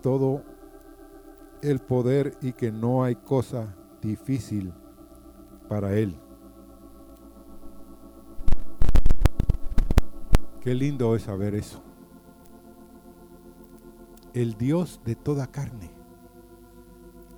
todo 0.00 0.42
el 1.62 1.80
poder 1.80 2.36
y 2.40 2.52
que 2.52 2.70
no 2.70 3.04
hay 3.04 3.16
cosa 3.16 3.74
difícil 4.00 4.72
para 5.68 5.94
Él. 5.94 6.16
Qué 10.60 10.74
lindo 10.74 11.16
es 11.16 11.22
saber 11.22 11.54
eso. 11.54 11.82
El 14.32 14.54
Dios 14.56 15.00
de 15.04 15.16
toda 15.16 15.48
carne. 15.48 15.90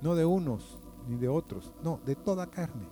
No 0.01 0.13
de 0.13 0.25
unos 0.25 0.84
ni 1.07 1.17
de 1.17 1.27
otros, 1.27 1.73
no, 1.83 1.99
de 2.05 2.15
toda 2.15 2.47
carne. 2.47 2.87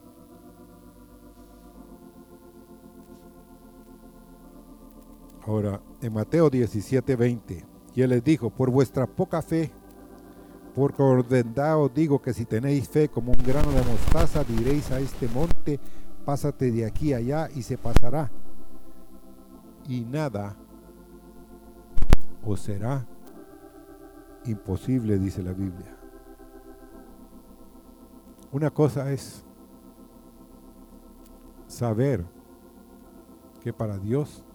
Ahora, 5.45 5.81
en 6.01 6.13
Mateo 6.13 6.49
17, 6.49 7.15
20, 7.15 7.65
y 7.95 8.01
él 8.01 8.09
les 8.09 8.23
dijo, 8.23 8.49
por 8.49 8.69
vuestra 8.69 9.05
poca 9.05 9.41
fe, 9.41 9.71
porque 10.73 11.03
ordenado 11.03 11.89
digo 11.89 12.21
que 12.21 12.33
si 12.33 12.45
tenéis 12.45 12.87
fe 12.89 13.09
como 13.09 13.31
un 13.31 13.43
grano 13.43 13.71
de 13.71 13.83
mostaza, 13.83 14.43
diréis 14.43 14.89
a 14.91 14.99
este 14.99 15.27
monte, 15.27 15.79
pásate 16.25 16.71
de 16.71 16.85
aquí 16.85 17.13
allá 17.13 17.49
y 17.53 17.61
se 17.61 17.77
pasará. 17.77 18.31
Y 19.87 20.01
nada 20.01 20.55
os 22.45 22.61
será 22.61 23.05
imposible, 24.45 25.19
dice 25.19 25.43
la 25.43 25.53
Biblia. 25.53 25.92
Una 28.53 28.69
cosa 28.69 29.11
es 29.11 29.43
saber 31.65 32.23
que 33.63 33.73
para 33.73 33.97
Dios 33.97 34.45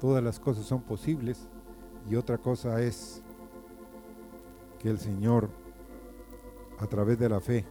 todas 0.00 0.24
las 0.24 0.40
cosas 0.40 0.64
son 0.64 0.80
posibles 0.80 1.46
y 2.08 2.16
otra 2.16 2.38
cosa 2.38 2.80
es 2.80 3.22
que 4.78 4.88
el 4.88 4.98
Señor, 4.98 5.50
a 6.78 6.86
través 6.86 7.18
de 7.18 7.28
la 7.28 7.40
fe, 7.40 7.66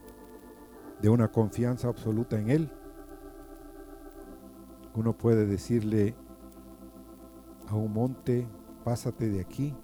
de 1.02 1.10
una 1.10 1.32
confianza 1.32 1.88
absoluta 1.88 2.39
en 2.39 2.52
Él, 2.52 2.72
uno 4.93 5.18
puede 5.18 5.47
decirle 5.47 6.14
a 7.68 7.74
un 7.74 7.91
monte, 7.91 8.47
pásate 8.84 9.30
de 9.30 9.41
aquí 9.41 9.76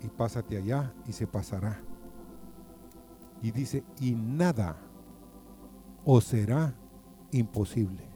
y 0.00 0.06
pásate 0.06 0.56
allá 0.56 0.94
y 1.04 1.12
se 1.14 1.26
pasará. 1.26 1.82
Y 3.42 3.50
dice, 3.50 3.84
y 4.00 4.14
nada 4.14 4.76
os 6.04 6.24
será 6.24 6.74
imposible. 7.32 8.08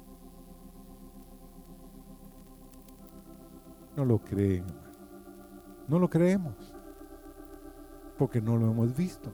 No 3.97 4.05
lo 4.05 4.19
creen. 4.19 4.65
No 5.89 5.99
lo 5.99 6.09
creemos 6.09 6.77
porque 8.19 8.41
no 8.41 8.57
lo 8.57 8.71
hemos 8.71 8.97
visto. 8.97 9.33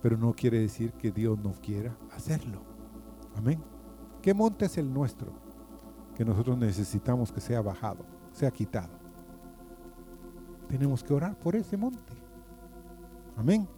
Pero 0.00 0.16
no 0.16 0.32
quiere 0.32 0.60
decir 0.60 0.92
que 0.94 1.12
Dios 1.12 1.38
no 1.38 1.52
quiera 1.52 1.96
hacerlo. 2.12 2.62
Amén. 3.36 3.62
¿Qué 4.20 4.34
monte 4.34 4.64
es 4.64 4.76
el 4.78 4.92
nuestro? 4.92 5.32
Que 6.16 6.24
nosotros 6.24 6.58
necesitamos 6.58 7.32
que 7.32 7.40
sea 7.40 7.62
bajado, 7.62 8.04
sea 8.32 8.50
quitado. 8.50 8.92
Tenemos 10.68 11.02
que 11.04 11.14
orar 11.14 11.38
por 11.38 11.54
ese 11.54 11.76
monte. 11.76 12.12
Amén. 13.36 13.68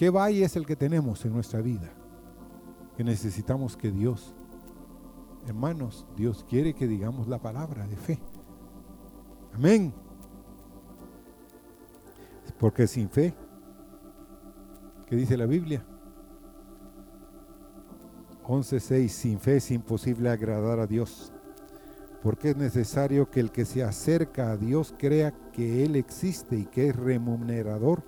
¿Qué 0.00 0.08
valle 0.08 0.44
es 0.44 0.56
el 0.56 0.64
que 0.64 0.76
tenemos 0.76 1.22
en 1.26 1.34
nuestra 1.34 1.60
vida? 1.60 1.92
Que 2.96 3.04
necesitamos 3.04 3.76
que 3.76 3.90
Dios, 3.90 4.34
hermanos, 5.46 6.06
Dios 6.16 6.42
quiere 6.48 6.72
que 6.72 6.88
digamos 6.88 7.28
la 7.28 7.38
palabra 7.38 7.86
de 7.86 7.96
fe. 7.96 8.18
Amén. 9.52 9.92
Porque 12.58 12.86
sin 12.86 13.10
fe 13.10 13.34
¿Qué 15.06 15.16
dice 15.16 15.36
la 15.36 15.44
Biblia? 15.44 15.84
11.6. 18.44 19.08
Sin 19.08 19.38
fe 19.38 19.56
es 19.56 19.70
imposible 19.70 20.30
agradar 20.30 20.80
a 20.80 20.86
Dios, 20.86 21.30
porque 22.22 22.52
es 22.52 22.56
necesario 22.56 23.30
que 23.30 23.40
el 23.40 23.50
que 23.50 23.66
se 23.66 23.84
acerca 23.84 24.50
a 24.50 24.56
Dios 24.56 24.94
crea 24.96 25.34
que 25.52 25.84
Él 25.84 25.94
existe 25.94 26.56
y 26.56 26.64
que 26.64 26.88
es 26.88 26.96
remunerador 26.96 28.02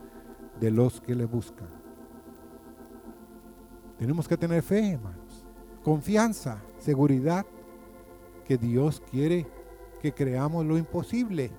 de 0.58 0.70
los 0.70 0.98
que 0.98 1.14
le 1.14 1.26
buscan. 1.26 1.81
Tenemos 4.02 4.26
que 4.26 4.36
tener 4.36 4.64
fe, 4.64 4.94
hermanos. 4.94 5.46
Confianza, 5.84 6.60
seguridad, 6.80 7.46
que 8.44 8.58
Dios 8.58 9.00
quiere 9.08 9.46
que 10.00 10.12
creamos 10.12 10.66
lo 10.66 10.76
imposible. 10.76 11.52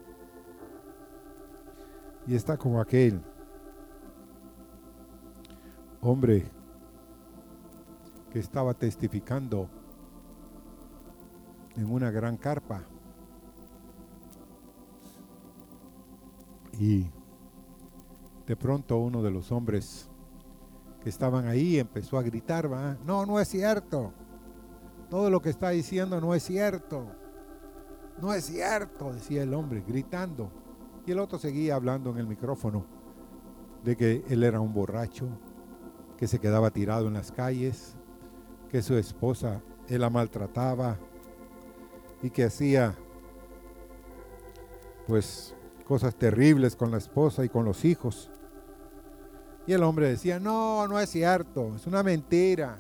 Y 2.28 2.36
está 2.36 2.58
como 2.58 2.82
aquel 2.82 3.22
hombre 6.02 6.44
que 8.34 8.40
estaba 8.40 8.74
testificando 8.74 9.70
en 11.78 11.90
una 11.90 12.12
gran 12.12 12.36
carpa. 12.36 12.84
Y 16.78 17.06
de 18.46 18.56
pronto 18.58 18.98
uno 18.98 19.24
de 19.24 19.32
los 19.32 19.50
hombres 19.54 20.10
que 21.04 21.10
estaban 21.10 21.48
ahí 21.48 21.78
empezó 21.80 22.18
a 22.18 22.24
gritar, 22.24 22.70
no, 23.06 23.26
no 23.26 23.40
es 23.40 23.50
cierto, 23.50 24.14
todo 25.10 25.30
lo 25.30 25.42
que 25.42 25.50
está 25.50 25.70
diciendo 25.70 26.20
no 26.20 26.34
es 26.34 26.44
cierto. 26.44 27.06
No 28.22 28.34
es 28.34 28.46
cierto, 28.46 29.14
decía 29.14 29.44
el 29.44 29.54
hombre, 29.54 29.84
gritando. 29.86 30.52
Y 31.06 31.12
el 31.12 31.20
otro 31.20 31.38
seguía 31.38 31.76
hablando 31.76 32.12
en 32.12 32.18
el 32.18 32.28
micrófono 32.28 32.86
de 33.84 33.96
que 33.98 34.24
él 34.30 34.44
era 34.44 34.60
un 34.60 34.74
borracho, 34.74 35.28
que 36.18 36.28
se 36.28 36.40
quedaba 36.40 36.72
tirado 36.72 37.08
en 37.08 37.14
las 37.14 37.32
calles, 37.32 37.96
que 38.70 38.82
su 38.82 38.96
esposa 38.96 39.62
él 39.88 40.02
la 40.02 40.10
maltrataba 40.10 40.98
y 42.22 42.30
que 42.30 42.46
hacía 42.46 42.96
pues 45.06 45.54
cosas 45.86 46.16
terribles 46.16 46.76
con 46.76 46.92
la 46.92 46.98
esposa 46.98 47.44
y 47.44 47.50
con 47.50 47.66
los 47.66 47.84
hijos. 47.84 48.32
Y 49.66 49.74
el 49.74 49.84
hombre 49.84 50.10
decía, 50.10 50.40
no, 50.40 50.88
no 50.88 51.00
es 51.00 51.10
cierto, 51.10 51.76
es 51.76 51.88
una 51.88 52.04
mentira. 52.04 52.78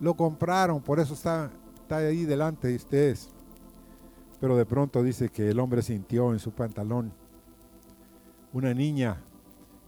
Lo 0.00 0.14
compraron, 0.14 0.80
por 0.82 0.98
eso 0.98 1.14
está, 1.14 1.50
ahí 1.90 2.24
delante 2.24 2.68
de 2.68 2.76
ustedes. 2.76 3.30
Pero 4.40 4.56
de 4.56 4.66
pronto 4.66 5.02
dice 5.02 5.28
que 5.28 5.50
el 5.50 5.60
hombre 5.60 5.82
sintió 5.82 6.32
en 6.32 6.38
su 6.38 6.50
pantalón 6.52 7.12
una 8.52 8.74
niña 8.74 9.22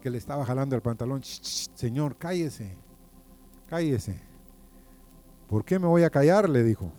que 0.00 0.10
le 0.10 0.18
estaba 0.18 0.44
jalando 0.44 0.76
el 0.76 0.82
pantalón. 0.82 1.22
señor, 1.22 2.16
cállese, 2.16 2.76
cállese. 3.68 4.20
¿Por 5.48 5.64
qué 5.64 5.78
me 5.78 5.86
voy 5.86 6.04
a 6.04 6.10
callar? 6.10 6.48
Le 6.48 6.62
dijo. 6.62 6.92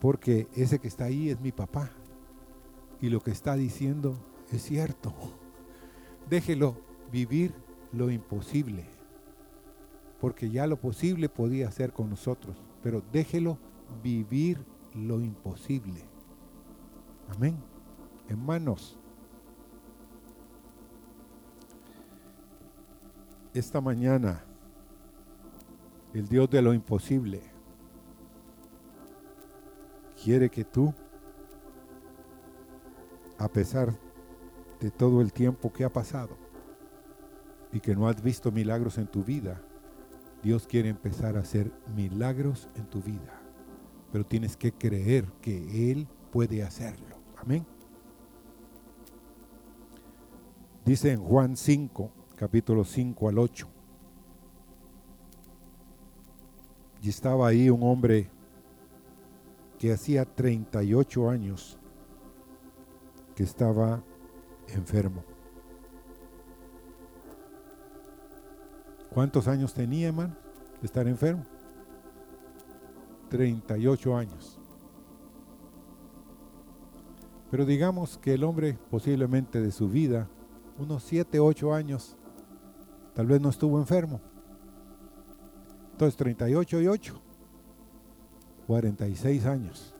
Porque 0.00 0.48
ese 0.56 0.78
que 0.78 0.88
está 0.88 1.04
ahí 1.04 1.30
es 1.30 1.40
mi 1.40 1.52
papá. 1.52 1.90
Y 3.00 3.08
lo 3.08 3.20
que 3.20 3.30
está 3.30 3.54
diciendo 3.54 4.18
es 4.50 4.62
cierto. 4.62 5.14
Déjelo 6.28 6.76
vivir 7.12 7.54
lo 7.92 8.10
imposible. 8.10 8.84
Porque 10.20 10.50
ya 10.50 10.66
lo 10.66 10.76
posible 10.76 11.28
podía 11.28 11.68
hacer 11.68 11.92
con 11.92 12.10
nosotros. 12.10 12.56
Pero 12.82 13.02
déjelo 13.12 13.58
vivir 14.02 14.64
lo 14.94 15.20
imposible. 15.20 16.02
Amén. 17.28 17.56
Hermanos, 18.28 18.98
esta 23.54 23.80
mañana 23.80 24.44
el 26.14 26.28
Dios 26.28 26.48
de 26.50 26.62
lo 26.62 26.74
imposible 26.74 27.42
quiere 30.22 30.50
que 30.50 30.64
tú, 30.64 30.94
a 33.38 33.48
pesar 33.48 33.92
de 34.78 34.90
todo 34.90 35.20
el 35.20 35.32
tiempo 35.32 35.72
que 35.72 35.84
ha 35.84 35.92
pasado 35.92 36.41
y 37.72 37.80
que 37.80 37.94
no 37.94 38.06
has 38.06 38.22
visto 38.22 38.52
milagros 38.52 38.98
en 38.98 39.06
tu 39.06 39.24
vida, 39.24 39.60
Dios 40.42 40.66
quiere 40.66 40.88
empezar 40.88 41.36
a 41.36 41.40
hacer 41.40 41.72
milagros 41.94 42.68
en 42.74 42.86
tu 42.86 43.00
vida. 43.00 43.40
Pero 44.10 44.26
tienes 44.26 44.56
que 44.56 44.72
creer 44.72 45.24
que 45.40 45.90
Él 45.90 46.06
puede 46.30 46.62
hacerlo. 46.62 47.16
Amén. 47.36 47.64
Dice 50.84 51.12
en 51.12 51.22
Juan 51.22 51.56
5, 51.56 52.10
capítulo 52.36 52.84
5 52.84 53.28
al 53.28 53.38
8. 53.38 53.68
Y 57.02 57.08
estaba 57.08 57.48
ahí 57.48 57.70
un 57.70 57.82
hombre 57.82 58.28
que 59.78 59.92
hacía 59.92 60.24
38 60.24 61.30
años 61.30 61.78
que 63.34 63.44
estaba 63.44 64.02
enfermo. 64.68 65.24
¿Cuántos 69.14 69.46
años 69.46 69.74
tenía, 69.74 70.08
hermano, 70.08 70.34
de 70.80 70.86
estar 70.86 71.06
enfermo? 71.06 71.44
38 73.28 74.16
años. 74.16 74.58
Pero 77.50 77.66
digamos 77.66 78.16
que 78.16 78.32
el 78.32 78.44
hombre 78.44 78.78
posiblemente 78.90 79.60
de 79.60 79.70
su 79.70 79.88
vida, 79.88 80.28
unos 80.78 81.02
7, 81.02 81.38
8 81.40 81.74
años, 81.74 82.16
tal 83.14 83.26
vez 83.26 83.40
no 83.42 83.50
estuvo 83.50 83.78
enfermo. 83.78 84.20
Entonces 85.92 86.16
38 86.16 86.80
y 86.80 86.86
8, 86.86 87.20
46 88.66 89.44
años. 89.44 89.94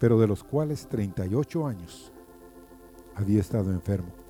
Pero 0.00 0.18
de 0.18 0.26
los 0.26 0.42
cuales 0.42 0.88
38 0.88 1.66
años 1.66 2.12
había 3.14 3.40
estado 3.40 3.70
enfermo. 3.70 4.27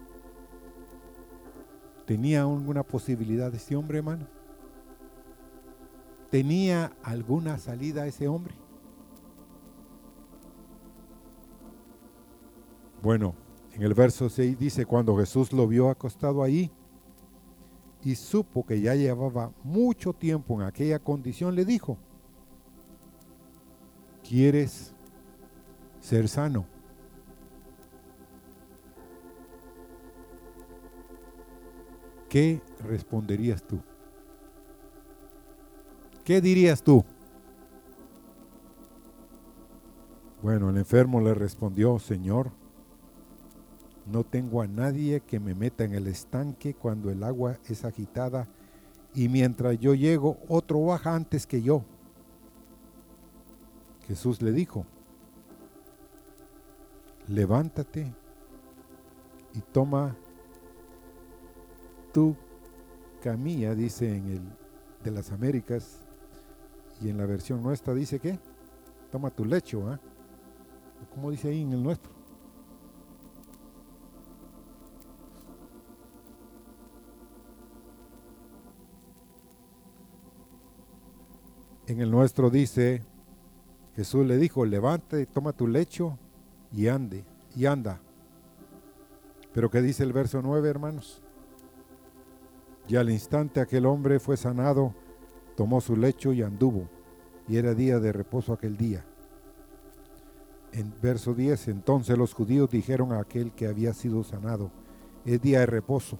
¿Tenía 2.08 2.40
alguna 2.40 2.82
posibilidad 2.84 3.54
este 3.54 3.76
hombre, 3.76 3.98
hermano? 3.98 4.26
¿Tenía 6.30 6.90
alguna 7.02 7.58
salida 7.58 8.06
ese 8.06 8.26
hombre? 8.26 8.54
Bueno, 13.02 13.34
en 13.74 13.82
el 13.82 13.92
verso 13.92 14.30
6 14.30 14.58
dice, 14.58 14.86
cuando 14.86 15.18
Jesús 15.18 15.52
lo 15.52 15.68
vio 15.68 15.90
acostado 15.90 16.42
ahí 16.42 16.70
y 18.02 18.14
supo 18.14 18.64
que 18.64 18.80
ya 18.80 18.94
llevaba 18.94 19.52
mucho 19.62 20.14
tiempo 20.14 20.54
en 20.54 20.66
aquella 20.66 20.98
condición, 21.00 21.54
le 21.54 21.66
dijo, 21.66 21.98
¿quieres 24.26 24.94
ser 26.00 26.26
sano? 26.26 26.77
¿Qué 32.28 32.60
responderías 32.84 33.62
tú? 33.62 33.80
¿Qué 36.24 36.40
dirías 36.40 36.82
tú? 36.82 37.04
Bueno, 40.42 40.70
el 40.70 40.76
enfermo 40.76 41.20
le 41.20 41.34
respondió, 41.34 41.98
Señor, 41.98 42.50
no 44.06 44.24
tengo 44.24 44.62
a 44.62 44.66
nadie 44.66 45.20
que 45.20 45.40
me 45.40 45.54
meta 45.54 45.84
en 45.84 45.94
el 45.94 46.06
estanque 46.06 46.74
cuando 46.74 47.10
el 47.10 47.22
agua 47.24 47.58
es 47.66 47.84
agitada 47.84 48.46
y 49.14 49.28
mientras 49.28 49.78
yo 49.78 49.94
llego 49.94 50.38
otro 50.48 50.84
baja 50.84 51.14
antes 51.14 51.46
que 51.46 51.62
yo. 51.62 51.82
Jesús 54.06 54.40
le 54.40 54.52
dijo, 54.52 54.86
levántate 57.26 58.14
y 59.54 59.60
toma 59.72 60.16
tu 62.18 62.34
camilla, 63.22 63.76
dice 63.76 64.16
en 64.16 64.28
el 64.28 64.42
de 65.04 65.12
las 65.12 65.30
Américas, 65.30 66.00
y 67.00 67.10
en 67.10 67.16
la 67.16 67.26
versión 67.26 67.62
nuestra 67.62 67.94
dice 67.94 68.18
que, 68.18 68.40
toma 69.12 69.30
tu 69.30 69.44
lecho, 69.44 69.88
¿ah? 69.88 70.00
¿Cómo 71.14 71.30
dice 71.30 71.46
ahí 71.46 71.62
en 71.62 71.74
el 71.74 71.80
nuestro? 71.80 72.10
En 81.86 82.00
el 82.00 82.10
nuestro 82.10 82.50
dice, 82.50 83.04
Jesús 83.94 84.26
le 84.26 84.38
dijo, 84.38 84.66
levante, 84.66 85.24
toma 85.26 85.52
tu 85.52 85.68
lecho 85.68 86.18
y 86.72 86.88
ande, 86.88 87.24
y 87.54 87.66
anda. 87.66 88.00
Pero 89.54 89.70
¿qué 89.70 89.80
dice 89.80 90.02
el 90.02 90.12
verso 90.12 90.42
9, 90.42 90.68
hermanos? 90.68 91.22
Y 92.88 92.96
al 92.96 93.10
instante 93.10 93.60
aquel 93.60 93.84
hombre 93.84 94.18
fue 94.18 94.38
sanado, 94.38 94.94
tomó 95.56 95.82
su 95.82 95.94
lecho 95.94 96.32
y 96.32 96.42
anduvo, 96.42 96.88
y 97.46 97.58
era 97.58 97.74
día 97.74 98.00
de 98.00 98.12
reposo 98.12 98.54
aquel 98.54 98.78
día. 98.78 99.04
En 100.72 100.94
verso 101.02 101.34
10, 101.34 101.68
entonces 101.68 102.16
los 102.16 102.32
judíos 102.32 102.70
dijeron 102.70 103.12
a 103.12 103.20
aquel 103.20 103.52
que 103.52 103.66
había 103.66 103.92
sido 103.92 104.24
sanado, 104.24 104.70
es 105.26 105.40
día 105.42 105.60
de 105.60 105.66
reposo, 105.66 106.18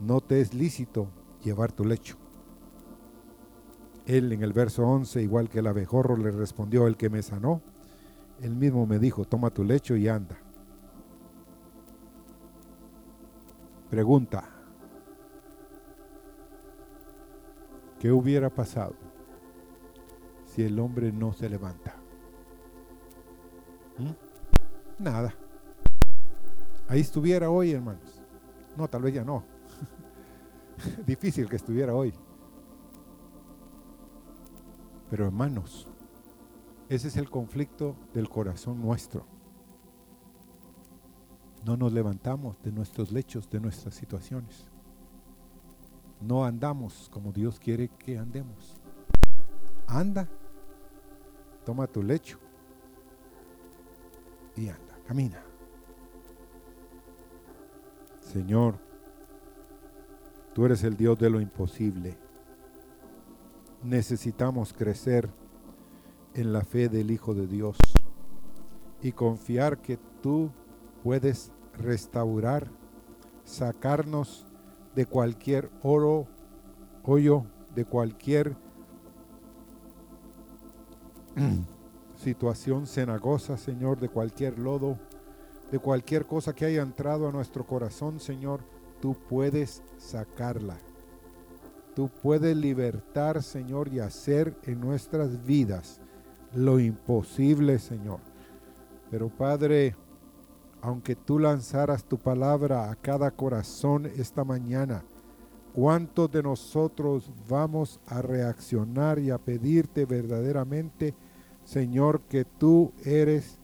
no 0.00 0.20
te 0.20 0.40
es 0.40 0.54
lícito 0.54 1.08
llevar 1.42 1.72
tu 1.72 1.84
lecho. 1.84 2.16
Él 4.06 4.32
en 4.32 4.42
el 4.42 4.52
verso 4.52 4.86
11, 4.86 5.20
igual 5.22 5.48
que 5.48 5.58
el 5.58 5.66
abejorro, 5.66 6.16
le 6.16 6.30
respondió, 6.30 6.86
el 6.86 6.96
que 6.96 7.10
me 7.10 7.22
sanó, 7.22 7.60
él 8.40 8.54
mismo 8.54 8.86
me 8.86 9.00
dijo, 9.00 9.24
toma 9.24 9.50
tu 9.50 9.64
lecho 9.64 9.96
y 9.96 10.06
anda. 10.06 10.38
Pregunta, 13.90 14.57
¿qué 17.98 18.12
hubiera 18.12 18.50
pasado 18.50 18.94
si 20.46 20.62
el 20.62 20.78
hombre 20.78 21.12
no 21.12 21.32
se 21.32 21.48
levanta? 21.48 21.96
¿Mm? 23.98 25.02
Nada. 25.02 25.34
Ahí 26.88 27.00
estuviera 27.00 27.50
hoy, 27.50 27.72
hermanos. 27.72 28.22
No, 28.76 28.88
tal 28.88 29.02
vez 29.02 29.14
ya 29.14 29.24
no. 29.24 29.44
Difícil 31.06 31.48
que 31.48 31.56
estuviera 31.56 31.94
hoy. 31.94 32.14
Pero 35.10 35.26
hermanos, 35.26 35.88
ese 36.88 37.08
es 37.08 37.16
el 37.16 37.28
conflicto 37.30 37.96
del 38.14 38.28
corazón 38.28 38.80
nuestro. 38.80 39.26
No 41.64 41.76
nos 41.76 41.92
levantamos 41.92 42.60
de 42.62 42.72
nuestros 42.72 43.12
lechos, 43.12 43.50
de 43.50 43.60
nuestras 43.60 43.94
situaciones. 43.94 44.70
No 46.20 46.44
andamos 46.44 47.08
como 47.12 47.32
Dios 47.32 47.58
quiere 47.58 47.88
que 47.88 48.18
andemos. 48.18 48.80
Anda 49.86 50.28
toma 51.68 51.86
tu 51.86 52.02
lecho 52.02 52.38
y 54.56 54.68
anda, 54.68 54.98
camina. 55.06 55.42
Señor, 58.20 58.78
tú 60.54 60.64
eres 60.64 60.82
el 60.82 60.96
Dios 60.96 61.18
de 61.18 61.28
lo 61.28 61.42
imposible. 61.42 62.16
Necesitamos 63.82 64.72
crecer 64.72 65.28
en 66.32 66.52
la 66.52 66.62
fe 66.62 66.88
del 66.88 67.10
Hijo 67.10 67.34
de 67.34 67.46
Dios 67.46 67.76
y 69.02 69.12
confiar 69.12 69.78
que 69.78 69.98
tú 70.22 70.50
puedes 71.04 71.52
restaurar, 71.74 72.70
sacarnos 73.44 74.46
de 74.94 75.06
cualquier 75.06 75.70
oro, 75.82 76.26
hoyo, 77.04 77.44
de 77.74 77.84
cualquier 77.84 78.56
situación 82.16 82.86
cenagosa, 82.86 83.56
Señor, 83.56 84.00
de 84.00 84.08
cualquier 84.08 84.58
lodo, 84.58 84.98
de 85.70 85.78
cualquier 85.78 86.26
cosa 86.26 86.54
que 86.54 86.64
haya 86.64 86.82
entrado 86.82 87.28
a 87.28 87.32
nuestro 87.32 87.66
corazón, 87.66 88.20
Señor, 88.20 88.60
tú 89.00 89.16
puedes 89.28 89.82
sacarla. 89.98 90.78
Tú 91.94 92.08
puedes 92.08 92.56
libertar, 92.56 93.42
Señor, 93.42 93.88
y 93.88 93.98
hacer 93.98 94.56
en 94.62 94.80
nuestras 94.80 95.44
vidas 95.44 96.00
lo 96.54 96.78
imposible, 96.78 97.78
Señor. 97.78 98.20
Pero 99.10 99.28
Padre, 99.28 99.96
aunque 100.80 101.16
tú 101.16 101.38
lanzaras 101.38 102.04
tu 102.04 102.18
palabra 102.18 102.90
a 102.90 102.96
cada 102.96 103.30
corazón 103.30 104.06
esta 104.16 104.44
mañana, 104.44 105.02
¿cuántos 105.74 106.30
de 106.30 106.42
nosotros 106.42 107.30
vamos 107.48 108.00
a 108.06 108.22
reaccionar 108.22 109.18
y 109.18 109.30
a 109.30 109.38
pedirte 109.38 110.04
verdaderamente, 110.04 111.14
Señor, 111.64 112.20
que 112.22 112.44
tú 112.44 112.92
eres 113.04 113.58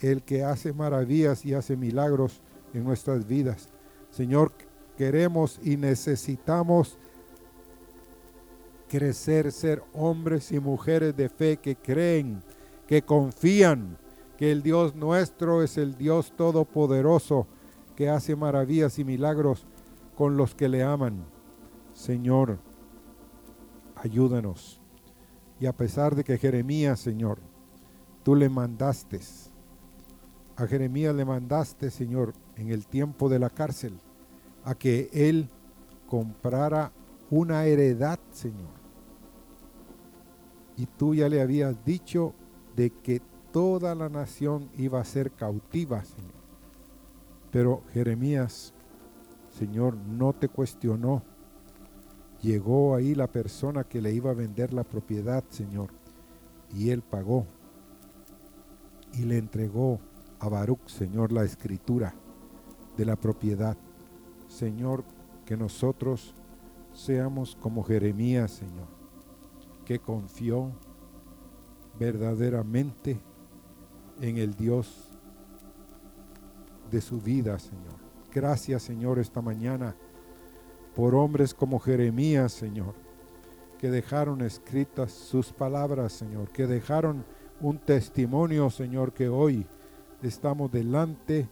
el 0.00 0.22
que 0.22 0.44
hace 0.44 0.72
maravillas 0.72 1.44
y 1.44 1.54
hace 1.54 1.76
milagros 1.76 2.40
en 2.74 2.84
nuestras 2.84 3.26
vidas? 3.26 3.68
Señor, 4.10 4.52
queremos 4.96 5.58
y 5.62 5.76
necesitamos 5.76 6.98
crecer, 8.88 9.50
ser 9.52 9.82
hombres 9.94 10.52
y 10.52 10.60
mujeres 10.60 11.16
de 11.16 11.30
fe 11.30 11.56
que 11.56 11.76
creen, 11.76 12.42
que 12.86 13.00
confían 13.00 13.96
que 14.42 14.50
el 14.50 14.64
Dios 14.64 14.96
nuestro 14.96 15.62
es 15.62 15.78
el 15.78 15.96
Dios 15.96 16.32
todopoderoso 16.36 17.46
que 17.94 18.08
hace 18.08 18.34
maravillas 18.34 18.98
y 18.98 19.04
milagros 19.04 19.68
con 20.16 20.36
los 20.36 20.52
que 20.56 20.68
le 20.68 20.82
aman. 20.82 21.24
Señor, 21.94 22.58
ayúdanos. 23.94 24.80
Y 25.60 25.66
a 25.66 25.72
pesar 25.72 26.16
de 26.16 26.24
que 26.24 26.38
Jeremías, 26.38 26.98
Señor, 26.98 27.38
tú 28.24 28.34
le 28.34 28.48
mandaste, 28.48 29.20
a 30.56 30.66
Jeremías 30.66 31.14
le 31.14 31.24
mandaste, 31.24 31.88
Señor, 31.88 32.32
en 32.56 32.70
el 32.70 32.88
tiempo 32.88 33.28
de 33.28 33.38
la 33.38 33.48
cárcel, 33.48 33.96
a 34.64 34.74
que 34.74 35.08
él 35.12 35.50
comprara 36.08 36.90
una 37.30 37.64
heredad, 37.66 38.18
Señor 38.32 38.82
y 40.76 40.86
tú 40.86 41.14
ya 41.14 41.28
le 41.28 41.40
habías 41.40 41.84
dicho 41.84 42.34
de 42.74 42.90
que 42.90 43.20
toda 43.52 43.94
la 43.94 44.08
nación 44.08 44.70
iba 44.76 45.00
a 45.00 45.04
ser 45.04 45.30
cautiva, 45.32 46.04
Señor. 46.04 46.32
Pero 47.50 47.82
Jeremías, 47.92 48.72
Señor, 49.50 49.94
no 49.96 50.32
te 50.32 50.48
cuestionó. 50.48 51.22
Llegó 52.40 52.94
ahí 52.94 53.14
la 53.14 53.28
persona 53.28 53.84
que 53.84 54.00
le 54.00 54.12
iba 54.12 54.30
a 54.30 54.34
vender 54.34 54.72
la 54.72 54.84
propiedad, 54.84 55.44
Señor, 55.50 55.90
y 56.74 56.90
él 56.90 57.02
pagó 57.02 57.46
y 59.12 59.22
le 59.24 59.38
entregó 59.38 60.00
a 60.40 60.48
Baruch, 60.48 60.88
Señor, 60.88 61.30
la 61.30 61.44
escritura 61.44 62.14
de 62.96 63.04
la 63.04 63.14
propiedad. 63.14 63.76
Señor, 64.48 65.04
que 65.44 65.56
nosotros 65.56 66.34
seamos 66.94 67.56
como 67.60 67.84
Jeremías, 67.84 68.50
Señor 68.50 69.02
que 69.84 69.98
confió 69.98 70.72
verdaderamente 71.98 73.20
en 74.22 74.38
el 74.38 74.54
Dios 74.54 75.10
de 76.90 77.00
su 77.00 77.20
vida, 77.20 77.58
Señor. 77.58 77.96
Gracias, 78.32 78.84
Señor, 78.84 79.18
esta 79.18 79.42
mañana 79.42 79.96
por 80.94 81.14
hombres 81.14 81.52
como 81.52 81.80
Jeremías, 81.80 82.52
Señor, 82.52 82.94
que 83.78 83.90
dejaron 83.90 84.40
escritas 84.40 85.10
sus 85.10 85.52
palabras, 85.52 86.12
Señor, 86.12 86.50
que 86.50 86.68
dejaron 86.68 87.24
un 87.60 87.78
testimonio, 87.78 88.70
Señor, 88.70 89.12
que 89.12 89.28
hoy 89.28 89.66
estamos 90.22 90.70
delante 90.70 91.48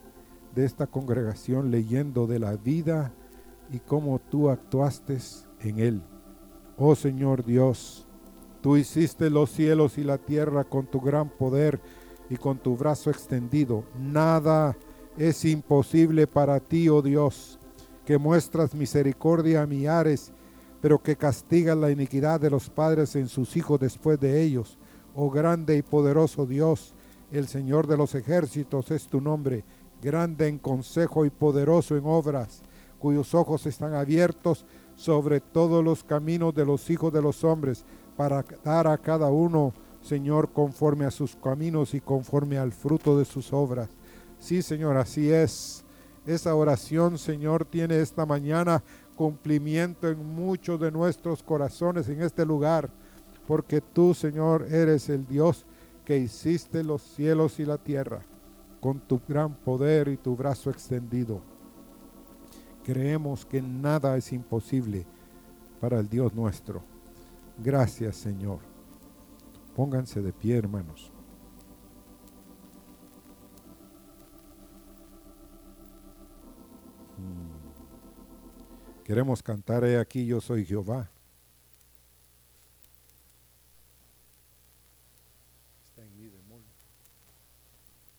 de 0.55 0.65
esta 0.65 0.87
congregación 0.87 1.71
leyendo 1.71 2.25
de 2.25 2.39
la 2.39 2.55
vida 2.55 3.11
y 3.69 3.79
cómo 3.79 4.17
tú 4.19 4.49
actuaste 4.49 5.17
en 5.59 5.79
él. 5.79 6.01
Oh 6.77 6.95
Señor 6.95 7.43
Dios, 7.43 8.07
Tú 8.61 8.77
hiciste 8.77 9.31
los 9.31 9.49
cielos 9.49 9.97
y 9.97 10.03
la 10.03 10.19
tierra 10.19 10.63
con 10.63 10.85
tu 10.85 11.01
gran 11.01 11.29
poder 11.29 11.81
y 12.31 12.37
con 12.37 12.57
tu 12.57 12.77
brazo 12.77 13.09
extendido. 13.09 13.83
Nada 13.99 14.77
es 15.17 15.43
imposible 15.43 16.27
para 16.27 16.61
ti, 16.61 16.87
oh 16.87 17.01
Dios, 17.01 17.59
que 18.05 18.17
muestras 18.17 18.73
misericordia 18.73 19.61
a 19.61 19.67
millares, 19.67 20.31
pero 20.79 21.03
que 21.03 21.17
castigas 21.17 21.77
la 21.77 21.91
iniquidad 21.91 22.39
de 22.39 22.49
los 22.49 22.69
padres 22.69 23.17
en 23.17 23.27
sus 23.27 23.57
hijos 23.57 23.81
después 23.81 24.17
de 24.17 24.41
ellos. 24.41 24.77
Oh 25.13 25.29
grande 25.29 25.75
y 25.75 25.81
poderoso 25.81 26.45
Dios, 26.45 26.93
el 27.33 27.49
Señor 27.49 27.85
de 27.85 27.97
los 27.97 28.15
ejércitos 28.15 28.91
es 28.91 29.07
tu 29.07 29.19
nombre, 29.19 29.65
grande 30.01 30.47
en 30.47 30.57
consejo 30.57 31.25
y 31.25 31.29
poderoso 31.29 31.97
en 31.97 32.05
obras, 32.05 32.61
cuyos 32.97 33.35
ojos 33.35 33.65
están 33.65 33.93
abiertos 33.93 34.65
sobre 34.95 35.41
todos 35.41 35.83
los 35.83 36.05
caminos 36.05 36.55
de 36.55 36.65
los 36.65 36.89
hijos 36.89 37.11
de 37.11 37.21
los 37.21 37.43
hombres 37.43 37.83
para 38.15 38.45
dar 38.63 38.87
a 38.87 38.97
cada 38.97 39.29
uno, 39.29 39.73
Señor, 40.01 40.51
conforme 40.51 41.05
a 41.05 41.11
sus 41.11 41.35
caminos 41.35 41.93
y 41.93 42.01
conforme 42.01 42.57
al 42.57 42.71
fruto 42.71 43.17
de 43.17 43.25
sus 43.25 43.53
obras. 43.53 43.89
Sí, 44.39 44.61
Señor, 44.61 44.97
así 44.97 45.31
es. 45.31 45.83
Esa 46.25 46.55
oración, 46.55 47.17
Señor, 47.17 47.65
tiene 47.65 47.99
esta 47.99 48.25
mañana 48.25 48.83
cumplimiento 49.15 50.09
en 50.09 50.25
muchos 50.25 50.79
de 50.79 50.91
nuestros 50.91 51.43
corazones 51.43 52.09
en 52.09 52.21
este 52.21 52.45
lugar, 52.45 52.89
porque 53.47 53.81
tú, 53.81 54.13
Señor, 54.13 54.67
eres 54.71 55.09
el 55.09 55.27
Dios 55.27 55.65
que 56.05 56.17
hiciste 56.17 56.83
los 56.83 57.01
cielos 57.01 57.59
y 57.59 57.65
la 57.65 57.77
tierra 57.77 58.21
con 58.79 58.99
tu 58.99 59.21
gran 59.27 59.53
poder 59.53 60.07
y 60.07 60.17
tu 60.17 60.35
brazo 60.35 60.71
extendido. 60.71 61.41
Creemos 62.83 63.45
que 63.45 63.61
nada 63.61 64.17
es 64.17 64.33
imposible 64.33 65.05
para 65.79 65.99
el 65.99 66.09
Dios 66.09 66.33
nuestro. 66.33 66.81
Gracias, 67.63 68.15
Señor. 68.15 68.70
Pónganse 69.81 70.21
de 70.21 70.31
pie, 70.31 70.57
hermanos. 70.57 71.11
Mm. 77.17 79.03
Queremos 79.03 79.41
cantar 79.41 79.83
He 79.83 79.97
aquí 79.97 80.27
yo 80.27 80.39
soy 80.39 80.65
Jehová. 80.65 81.09
Está 85.87 86.03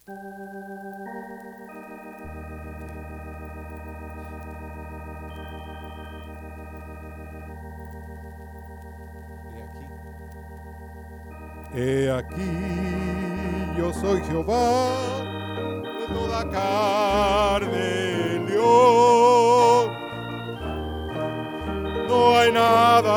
en. 0.09 1.62
He 11.75 12.11
aquí 12.11 12.53
yo 13.79 13.95
soy 13.95 14.21
Jehová 14.25 14.91
de 15.99 16.07
toda 16.15 16.45
carne 16.51 18.41
león. 18.47 19.91
No 22.09 22.39
hay 22.39 22.53
nada 22.53 23.12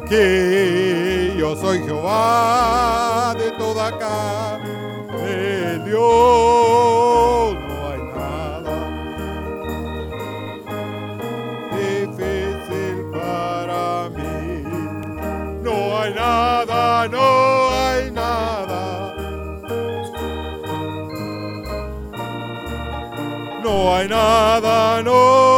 aquí. 0.00 1.38
Yo 1.38 1.56
soy 1.56 1.78
Jehová 1.84 3.34
de 3.38 3.50
toda 3.52 3.88
acá, 3.88 4.58
de 5.24 5.78
Dios 5.84 7.54
no 7.68 7.76
hay 7.90 8.02
nada. 8.16 8.76
Difícil 11.72 12.96
para 13.12 14.08
mí, 14.10 14.64
no 15.62 15.98
hay 15.98 16.14
nada, 16.14 17.08
no 17.08 17.70
hay 17.70 18.10
nada, 18.10 19.14
no 23.62 23.94
hay 23.94 24.08
nada, 24.08 25.02
no. 25.02 25.49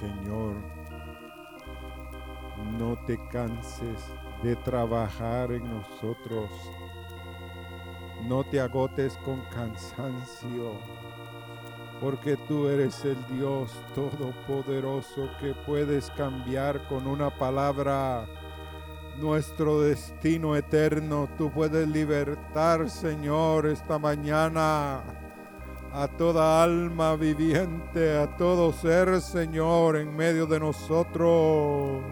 Señor, 0.00 0.54
no 2.78 2.96
te 3.06 3.18
canses 3.28 4.02
de 4.42 4.56
trabajar 4.56 5.52
en 5.52 5.62
nosotros. 5.62 6.48
No 8.26 8.42
te 8.44 8.62
agotes 8.62 9.18
con 9.18 9.42
cansancio, 9.50 10.72
porque 12.00 12.38
tú 12.48 12.68
eres 12.68 13.04
el 13.04 13.18
Dios 13.26 13.72
todopoderoso 13.94 15.28
que 15.38 15.52
puedes 15.66 16.08
cambiar 16.12 16.88
con 16.88 17.06
una 17.06 17.28
palabra 17.28 18.26
nuestro 19.18 19.82
destino 19.82 20.56
eterno. 20.56 21.28
Tú 21.36 21.50
puedes 21.50 21.86
libertar, 21.86 22.88
Señor, 22.88 23.66
esta 23.66 23.98
mañana 23.98 25.02
a 25.92 26.06
toda 26.08 26.62
alma 26.62 27.16
viviente, 27.16 28.16
a 28.18 28.26
todo 28.36 28.72
ser, 28.72 29.20
Señor, 29.20 29.96
en 29.96 30.14
medio 30.16 30.46
de 30.46 30.60
nosotros. 30.60 32.02